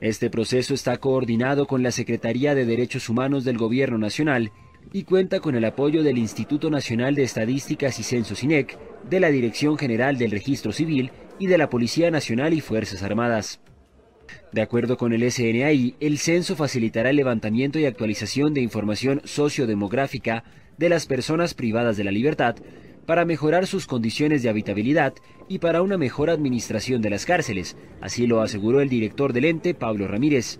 Este 0.00 0.30
proceso 0.30 0.74
está 0.74 0.96
coordinado 0.98 1.66
con 1.66 1.82
la 1.82 1.90
Secretaría 1.90 2.54
de 2.54 2.66
Derechos 2.66 3.08
Humanos 3.08 3.44
del 3.44 3.58
Gobierno 3.58 3.98
Nacional 3.98 4.52
y 4.92 5.04
cuenta 5.04 5.40
con 5.40 5.54
el 5.54 5.64
apoyo 5.64 6.02
del 6.02 6.18
Instituto 6.18 6.70
Nacional 6.70 7.14
de 7.14 7.22
Estadísticas 7.22 7.98
y 7.98 8.02
Censos 8.02 8.42
INEC, 8.44 8.78
de 9.08 9.20
la 9.20 9.30
Dirección 9.30 9.78
General 9.78 10.16
del 10.18 10.30
Registro 10.30 10.72
Civil 10.72 11.10
y 11.38 11.46
de 11.46 11.58
la 11.58 11.68
Policía 11.68 12.10
Nacional 12.10 12.54
y 12.54 12.60
Fuerzas 12.60 13.02
Armadas. 13.02 13.60
De 14.52 14.62
acuerdo 14.62 14.96
con 14.96 15.12
el 15.12 15.30
SNAI, 15.30 15.96
el 16.00 16.18
censo 16.18 16.56
facilitará 16.56 17.10
el 17.10 17.16
levantamiento 17.16 17.78
y 17.78 17.86
actualización 17.86 18.54
de 18.54 18.60
información 18.60 19.20
sociodemográfica 19.24 20.44
de 20.78 20.88
las 20.88 21.06
personas 21.06 21.54
privadas 21.54 21.96
de 21.96 22.04
la 22.04 22.10
libertad 22.10 22.56
para 23.06 23.24
mejorar 23.24 23.66
sus 23.66 23.86
condiciones 23.86 24.42
de 24.42 24.48
habitabilidad 24.48 25.14
y 25.48 25.58
para 25.58 25.82
una 25.82 25.98
mejor 25.98 26.30
administración 26.30 27.02
de 27.02 27.10
las 27.10 27.26
cárceles, 27.26 27.76
así 28.00 28.26
lo 28.26 28.40
aseguró 28.40 28.80
el 28.80 28.88
director 28.88 29.32
del 29.32 29.44
ente, 29.44 29.74
Pablo 29.74 30.08
Ramírez. 30.08 30.58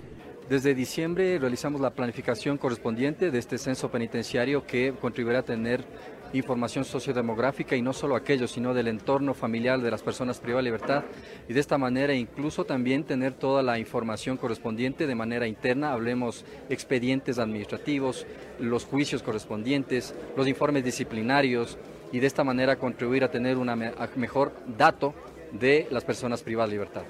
Desde 0.48 0.74
diciembre 0.74 1.38
realizamos 1.38 1.80
la 1.80 1.94
planificación 1.94 2.58
correspondiente 2.58 3.30
de 3.30 3.38
este 3.38 3.56
censo 3.56 3.90
penitenciario 3.90 4.66
que 4.66 4.92
contribuirá 5.00 5.38
a 5.38 5.44
tener 5.44 5.84
información 6.34 6.84
sociodemográfica 6.84 7.76
y 7.76 7.82
no 7.82 7.92
solo 7.92 8.16
aquello, 8.16 8.46
sino 8.46 8.74
del 8.74 8.88
entorno 8.88 9.34
familiar 9.34 9.80
de 9.80 9.90
las 9.90 10.02
personas 10.02 10.38
privadas 10.40 10.64
de 10.64 10.70
libertad. 10.70 11.04
Y 11.48 11.52
de 11.52 11.60
esta 11.60 11.78
manera 11.78 12.14
incluso 12.14 12.64
también 12.64 13.04
tener 13.04 13.34
toda 13.34 13.62
la 13.62 13.78
información 13.78 14.36
correspondiente 14.36 15.06
de 15.06 15.14
manera 15.14 15.46
interna, 15.46 15.92
hablemos 15.92 16.44
expedientes 16.68 17.38
administrativos, 17.38 18.26
los 18.58 18.84
juicios 18.84 19.22
correspondientes, 19.22 20.14
los 20.36 20.48
informes 20.48 20.84
disciplinarios. 20.84 21.78
Y 22.12 22.20
de 22.20 22.26
esta 22.26 22.44
manera 22.44 22.76
contribuir 22.76 23.24
a 23.24 23.30
tener 23.30 23.56
un 23.56 23.70
mejor 24.16 24.52
dato 24.76 25.14
de 25.52 25.88
las 25.90 26.04
personas 26.04 26.42
privadas 26.42 26.70
de 26.70 26.76
libertad. 26.76 27.02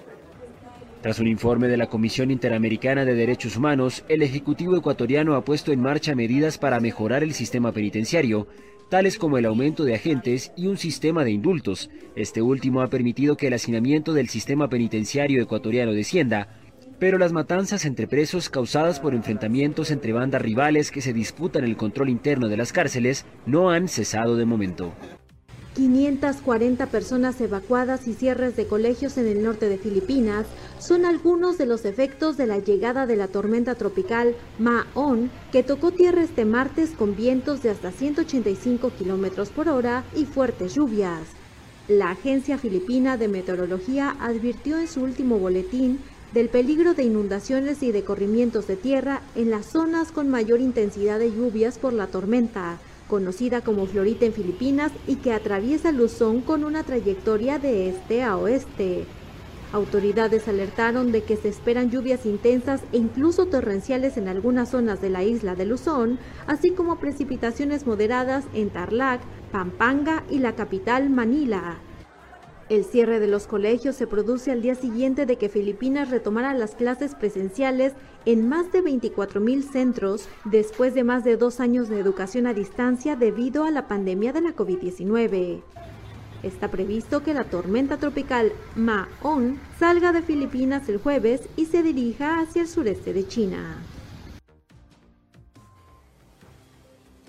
Tras 1.03 1.19
un 1.19 1.29
informe 1.29 1.69
de 1.69 1.77
la 1.77 1.89
Comisión 1.89 2.31
Interamericana 2.31 3.05
de 3.05 3.15
Derechos 3.15 3.59
Humanos, 3.59 4.03
el 4.09 4.23
Ejecutivo 4.23 4.75
ecuatoriano 4.75 5.35
ha 5.35 5.45
puesto 5.45 5.71
en 5.71 5.83
marcha 5.83 6.15
medidas 6.15 6.57
para 6.57 6.81
mejorar 6.81 7.23
el 7.23 7.35
sistema 7.35 7.73
penitenciario, 7.73 8.47
tales 8.89 9.19
como 9.19 9.39
el 9.39 9.47
aumento 9.47 9.85
de 9.85 9.95
agentes 9.95 10.53
y 10.57 10.67
un 10.67 10.77
sistema 10.77 11.25
de 11.25 11.31
indultos. 11.31 11.91
Este 12.17 12.43
último 12.43 12.83
ha 12.83 12.89
permitido 12.89 13.37
que 13.37 13.49
el 13.49 13.55
hacinamiento 13.55 14.13
del 14.13 14.29
sistema 14.29 14.69
penitenciario 14.69 15.43
ecuatoriano 15.43 15.93
descienda, 15.93 16.61
pero 16.99 17.19
las 17.19 17.33
matanzas 17.33 17.85
entre 17.85 18.07
presos 18.07 18.49
causadas 18.49 19.01
por 19.01 19.15
enfrentamientos 19.15 19.91
entre 19.91 20.13
bandas 20.13 20.43
rivales 20.43 20.91
que 20.91 21.01
se 21.01 21.13
disputan 21.13 21.65
el 21.65 21.77
control 21.77 22.09
interno 22.09 22.49
de 22.49 22.57
las 22.57 22.73
cárceles 22.73 23.27
no 23.47 23.71
han 23.71 23.89
cesado 23.89 24.37
de 24.37 24.45
momento. 24.45 24.93
540 25.75 26.87
personas 26.87 27.41
evacuadas 27.41 28.07
y 28.07 28.15
cierres 28.15 28.57
de 28.57 28.67
colegios 28.67 29.19
en 29.19 29.27
el 29.27 29.43
norte 29.43 29.69
de 29.69 29.79
Filipinas 29.79 30.47
son 30.79 31.05
algunos 31.05 31.59
de 31.59 31.67
los 31.67 31.85
efectos 31.85 32.37
de 32.37 32.47
la 32.47 32.59
llegada 32.59 33.07
de 33.07 33.17
la 33.17 33.29
tormenta 33.29 33.75
tropical 33.75 34.37
Ma-on, 34.59 35.31
que 35.51 35.65
tocó 35.65 35.91
tierra 35.91 36.23
este 36.23 36.45
martes 36.45 36.91
con 36.91 37.17
vientos 37.17 37.63
de 37.63 37.71
hasta 37.71 37.91
185 37.91 38.91
kilómetros 38.91 39.51
por 39.51 39.69
hora 39.69 40.05
y 40.15 40.27
fuertes 40.27 40.75
lluvias. 40.75 41.23
La 41.89 42.11
Agencia 42.11 42.57
Filipina 42.57 43.17
de 43.17 43.29
Meteorología 43.29 44.17
advirtió 44.21 44.79
en 44.79 44.87
su 44.87 45.03
último 45.03 45.39
boletín 45.39 45.99
del 46.33 46.49
peligro 46.49 46.95
de 46.95 47.03
inundaciones 47.03 47.83
y 47.83 47.93
de 47.93 48.05
corrimientos 48.05 48.67
de 48.67 48.77
tierra 48.77 49.23
en 49.35 49.51
las 49.51 49.67
zonas 49.67 50.13
con 50.13 50.29
mayor 50.29 50.61
intensidad 50.61 51.19
de 51.19 51.33
lluvias 51.33 51.79
por 51.79 51.93
la 51.93 52.07
tormenta 52.07 52.79
conocida 53.09 53.61
como 53.61 53.87
Florita 53.87 54.27
en 54.27 54.33
Filipinas 54.33 54.93
y 55.07 55.17
que 55.17 55.33
atraviesa 55.33 55.93
Luzón 55.93 56.41
con 56.41 56.65
una 56.65 56.85
trayectoria 56.85 57.59
de 57.59 57.89
este 57.89 58.23
a 58.23 58.37
oeste. 58.37 59.05
Autoridades 59.73 60.47
alertaron 60.47 61.11
de 61.11 61.25
que 61.25 61.37
se 61.37 61.49
esperan 61.49 61.91
lluvias 61.91 62.27
intensas 62.27 62.83
e 62.93 62.99
incluso 62.99 63.47
torrenciales 63.47 64.17
en 64.17 64.29
algunas 64.29 64.71
zonas 64.71 65.01
de 65.01 65.11
la 65.11 65.25
isla 65.25 65.57
de 65.57 65.67
Luzón, 65.67 66.19
así 66.47 66.71
como 66.71 67.01
precipitaciones 67.01 67.85
moderadas 67.85 68.45
en 68.55 68.71
Tarlac, 68.71 69.21
Pampanga 69.51 70.23
y 70.31 70.39
la 70.39 70.55
capital 70.55 71.11
Manila. 71.11 71.79
El 72.71 72.85
cierre 72.85 73.21
de 73.21 73.27
los 73.27 73.47
colegios 73.47 73.95
se 73.95 74.07
produce 74.07 74.51
al 74.51 74.63
día 74.63 74.75
siguiente 74.75 75.27
de 75.27 75.37
que 75.37 75.51
Filipinas 75.51 76.11
retomara 76.11 76.55
las 76.55 76.75
clases 76.75 77.15
presenciales 77.15 77.93
en 78.25 78.49
más 78.49 78.73
de 78.73 78.83
24.000 78.83 79.63
centros 79.71 80.29
después 80.47 80.95
de 80.95 81.05
más 81.05 81.25
de 81.25 81.37
dos 81.37 81.61
años 81.61 81.91
de 81.91 82.01
educación 82.01 82.47
a 82.47 82.55
distancia 82.55 83.17
debido 83.17 83.65
a 83.65 83.71
la 83.71 83.87
pandemia 83.87 84.33
de 84.33 84.41
la 84.41 84.57
COVID-19. 84.57 85.61
Está 86.43 86.71
previsto 86.71 87.23
que 87.23 87.35
la 87.35 87.45
tormenta 87.45 87.99
tropical 87.99 88.53
Ma-on 88.77 89.59
salga 89.79 90.13
de 90.13 90.23
Filipinas 90.23 90.89
el 90.89 90.99
jueves 90.99 91.43
y 91.57 91.67
se 91.67 91.83
dirija 91.83 92.41
hacia 92.41 92.63
el 92.63 92.69
sureste 92.69 93.13
de 93.13 93.29
China. 93.29 93.77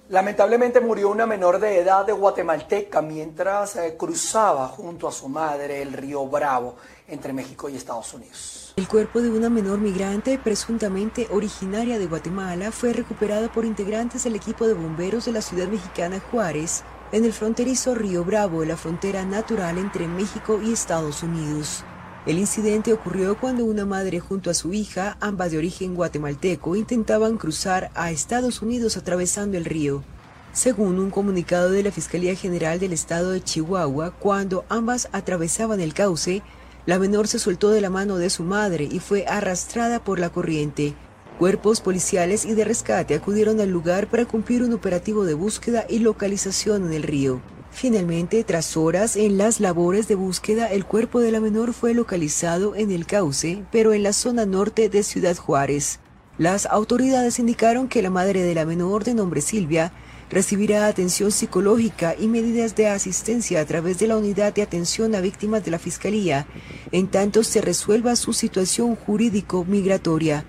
Lamentablemente 0.10 0.82
murió 0.82 1.10
una 1.10 1.26
menor 1.26 1.60
de 1.60 1.80
edad 1.80 2.06
de 2.06 2.14
guatemalteca 2.14 3.02
mientras 3.02 3.76
eh, 3.76 3.96
cruzaba 3.98 4.68
junto 4.68 5.08
a 5.08 5.12
su 5.12 5.28
madre 5.28 5.82
el 5.82 5.94
río 5.94 6.28
Bravo 6.28 6.76
entre 7.08 7.34
México 7.34 7.70
y 7.70 7.76
Estados 7.76 8.14
Unidos. 8.14 8.74
El 8.76 8.88
cuerpo 8.88 9.20
de 9.20 9.32
una 9.32 9.50
menor 9.50 9.80
migrante, 9.80 10.38
presuntamente 10.38 11.28
originaria 11.32 11.98
de 11.98 12.06
Guatemala, 12.06 12.72
fue 12.72 12.94
recuperado 12.94 13.52
por 13.52 13.66
integrantes 13.66 14.26
del 14.26 14.36
equipo 14.36 14.68
de 14.68 14.76
bomberos 14.76 15.26
de 15.26 15.32
la 15.32 15.42
ciudad 15.42 15.68
mexicana 15.68 16.22
Juárez 16.30 16.84
en 17.12 17.26
el 17.26 17.34
fronterizo 17.34 17.96
Río 17.96 18.24
Bravo, 18.24 18.64
la 18.64 18.78
frontera 18.78 19.26
natural 19.26 19.80
entre 19.80 20.08
México 20.08 20.62
y 20.62 20.74
Estados 20.74 21.24
Unidos. 21.24 21.84
El 22.26 22.40
incidente 22.40 22.92
ocurrió 22.92 23.38
cuando 23.40 23.66
una 23.66 23.86
madre 23.86 24.20
junto 24.20 24.50
a 24.50 24.56
su 24.56 24.74
hija, 24.74 25.16
ambas 25.22 25.52
de 25.52 25.60
origen 25.60 25.94
guatemalteco, 25.94 26.76
intentaban 26.76 27.38
cruzar 27.38 27.92
a 27.94 28.10
Estados 28.10 28.64
Unidos 28.64 28.98
atravesando 28.98 29.58
el 29.58 29.66
río. 29.66 30.04
Según 30.52 30.98
un 30.98 31.12
comunicado 31.12 31.70
de 31.70 31.84
la 31.84 31.92
Fiscalía 31.92 32.36
General 32.36 32.80
del 32.80 32.94
Estado 32.94 33.30
de 33.30 33.44
Chihuahua, 33.44 34.10
cuando 34.10 34.66
ambas 34.70 35.08
atravesaban 35.12 35.80
el 35.82 35.94
cauce, 35.94 36.42
la 36.88 36.98
menor 36.98 37.28
se 37.28 37.38
soltó 37.38 37.70
de 37.70 37.82
la 37.82 37.92
mano 37.92 38.18
de 38.18 38.32
su 38.32 38.42
madre 38.42 38.90
y 38.92 38.98
fue 38.98 39.26
arrastrada 39.28 40.04
por 40.04 40.18
la 40.18 40.32
corriente. 40.32 40.96
Cuerpos 41.38 41.80
policiales 41.80 42.44
y 42.46 42.56
de 42.56 42.64
rescate 42.64 43.14
acudieron 43.14 43.60
al 43.60 43.70
lugar 43.70 44.08
para 44.08 44.26
cumplir 44.26 44.64
un 44.64 44.74
operativo 44.74 45.26
de 45.26 45.36
búsqueda 45.36 45.86
y 45.88 46.00
localización 46.00 46.88
en 46.88 46.94
el 46.94 47.04
río. 47.04 47.42
Finalmente, 47.76 48.46
tras 48.46 48.78
horas 48.78 49.18
en 49.18 49.38
las 49.38 49.60
labores 49.60 50.08
de 50.08 50.16
búsqueda, 50.16 50.72
el 50.72 50.86
cuerpo 50.86 51.20
de 51.20 51.34
la 51.34 51.42
menor 51.42 51.74
fue 51.74 51.94
localizado 51.94 52.74
en 52.74 52.90
el 52.90 53.06
cauce, 53.06 53.66
pero 53.70 53.92
en 53.92 54.02
la 54.02 54.14
zona 54.14 54.46
norte 54.46 54.88
de 54.88 55.04
Ciudad 55.04 55.36
Juárez. 55.36 56.00
Las 56.38 56.68
autoridades 56.68 57.38
indicaron 57.38 57.90
que 57.90 58.02
la 58.02 58.10
madre 58.10 58.44
de 58.44 58.56
la 58.56 58.66
menor, 58.66 59.04
de 59.04 59.14
nombre 59.14 59.42
Silvia, 59.42 59.92
recibirá 60.30 60.88
atención 60.88 61.34
psicológica 61.34 62.16
y 62.18 62.28
medidas 62.28 62.78
de 62.78 62.88
asistencia 62.88 63.60
a 63.60 63.66
través 63.66 64.00
de 64.00 64.08
la 64.08 64.16
unidad 64.16 64.54
de 64.54 64.62
atención 64.62 65.14
a 65.14 65.20
víctimas 65.20 65.66
de 65.66 65.72
la 65.72 65.80
Fiscalía, 65.80 66.48
en 66.94 67.08
tanto 67.08 67.44
se 67.44 67.60
resuelva 67.60 68.16
su 68.16 68.32
situación 68.32 68.96
jurídico-migratoria. 68.96 70.46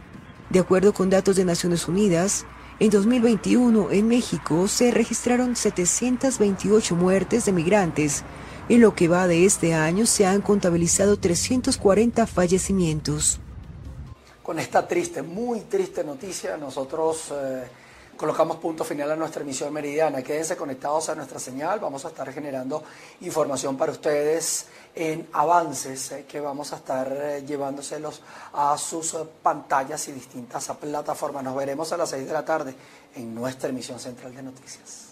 De 0.51 0.61
acuerdo 0.61 0.95
con 0.95 1.11
datos 1.11 1.35
de 1.35 1.45
Naciones 1.45 1.89
Unidas, 1.89 2.47
en 2.79 2.91
2021 2.91 3.91
en 3.91 4.09
México 4.09 4.69
se 4.69 4.91
registraron 4.91 5.57
728 5.57 6.95
muertes 6.95 7.47
de 7.47 7.53
migrantes. 7.53 8.23
En 8.69 8.81
lo 8.81 8.95
que 8.95 9.09
va 9.09 9.27
de 9.27 9.47
este 9.47 9.75
año 9.75 10.07
se 10.07 10.27
han 10.27 10.43
contabilizado 10.43 11.17
340 11.17 12.27
fallecimientos. 12.27 13.41
Con 14.43 14.59
esta 14.59 14.87
triste, 14.87 15.23
muy 15.23 15.61
triste 15.63 16.05
noticia, 16.05 16.57
nosotros 16.57 17.33
eh, 17.33 17.65
colocamos 18.17 18.59
punto 18.59 18.85
final 18.85 19.11
a 19.11 19.17
nuestra 19.17 19.43
emisión 19.43 19.73
meridiana. 19.73 20.23
Quédense 20.23 20.57
conectados 20.57 21.09
a 21.09 21.15
nuestra 21.15 21.39
señal, 21.39 21.81
vamos 21.81 22.05
a 22.05 22.09
estar 22.09 22.33
generando 22.33 22.83
información 23.21 23.77
para 23.77 23.93
ustedes 23.93 24.67
en 24.97 25.29
avances 25.35 26.11
eh, 26.13 26.25
que 26.27 26.41
vamos 26.41 26.73
a 26.73 26.77
estar 26.77 27.07
eh, 27.13 27.45
llevándoselos 27.47 28.23
a 28.55 28.77
sus 28.79 29.13
eh, 29.13 29.19
pantallas 29.43 30.09
y 30.09 30.13
distintas 30.13 30.67
plataformas. 30.81 31.45
Nos 31.45 31.55
veremos 31.55 31.93
a 31.93 31.99
las 31.99 32.09
6 32.09 32.27
de 32.27 32.33
la 32.33 32.45
tarde 32.45 32.75
en 33.15 33.35
nuestra 33.35 33.69
emisión 33.69 34.01
central 34.01 34.35
de 34.35 34.43
noticias. 34.43 35.06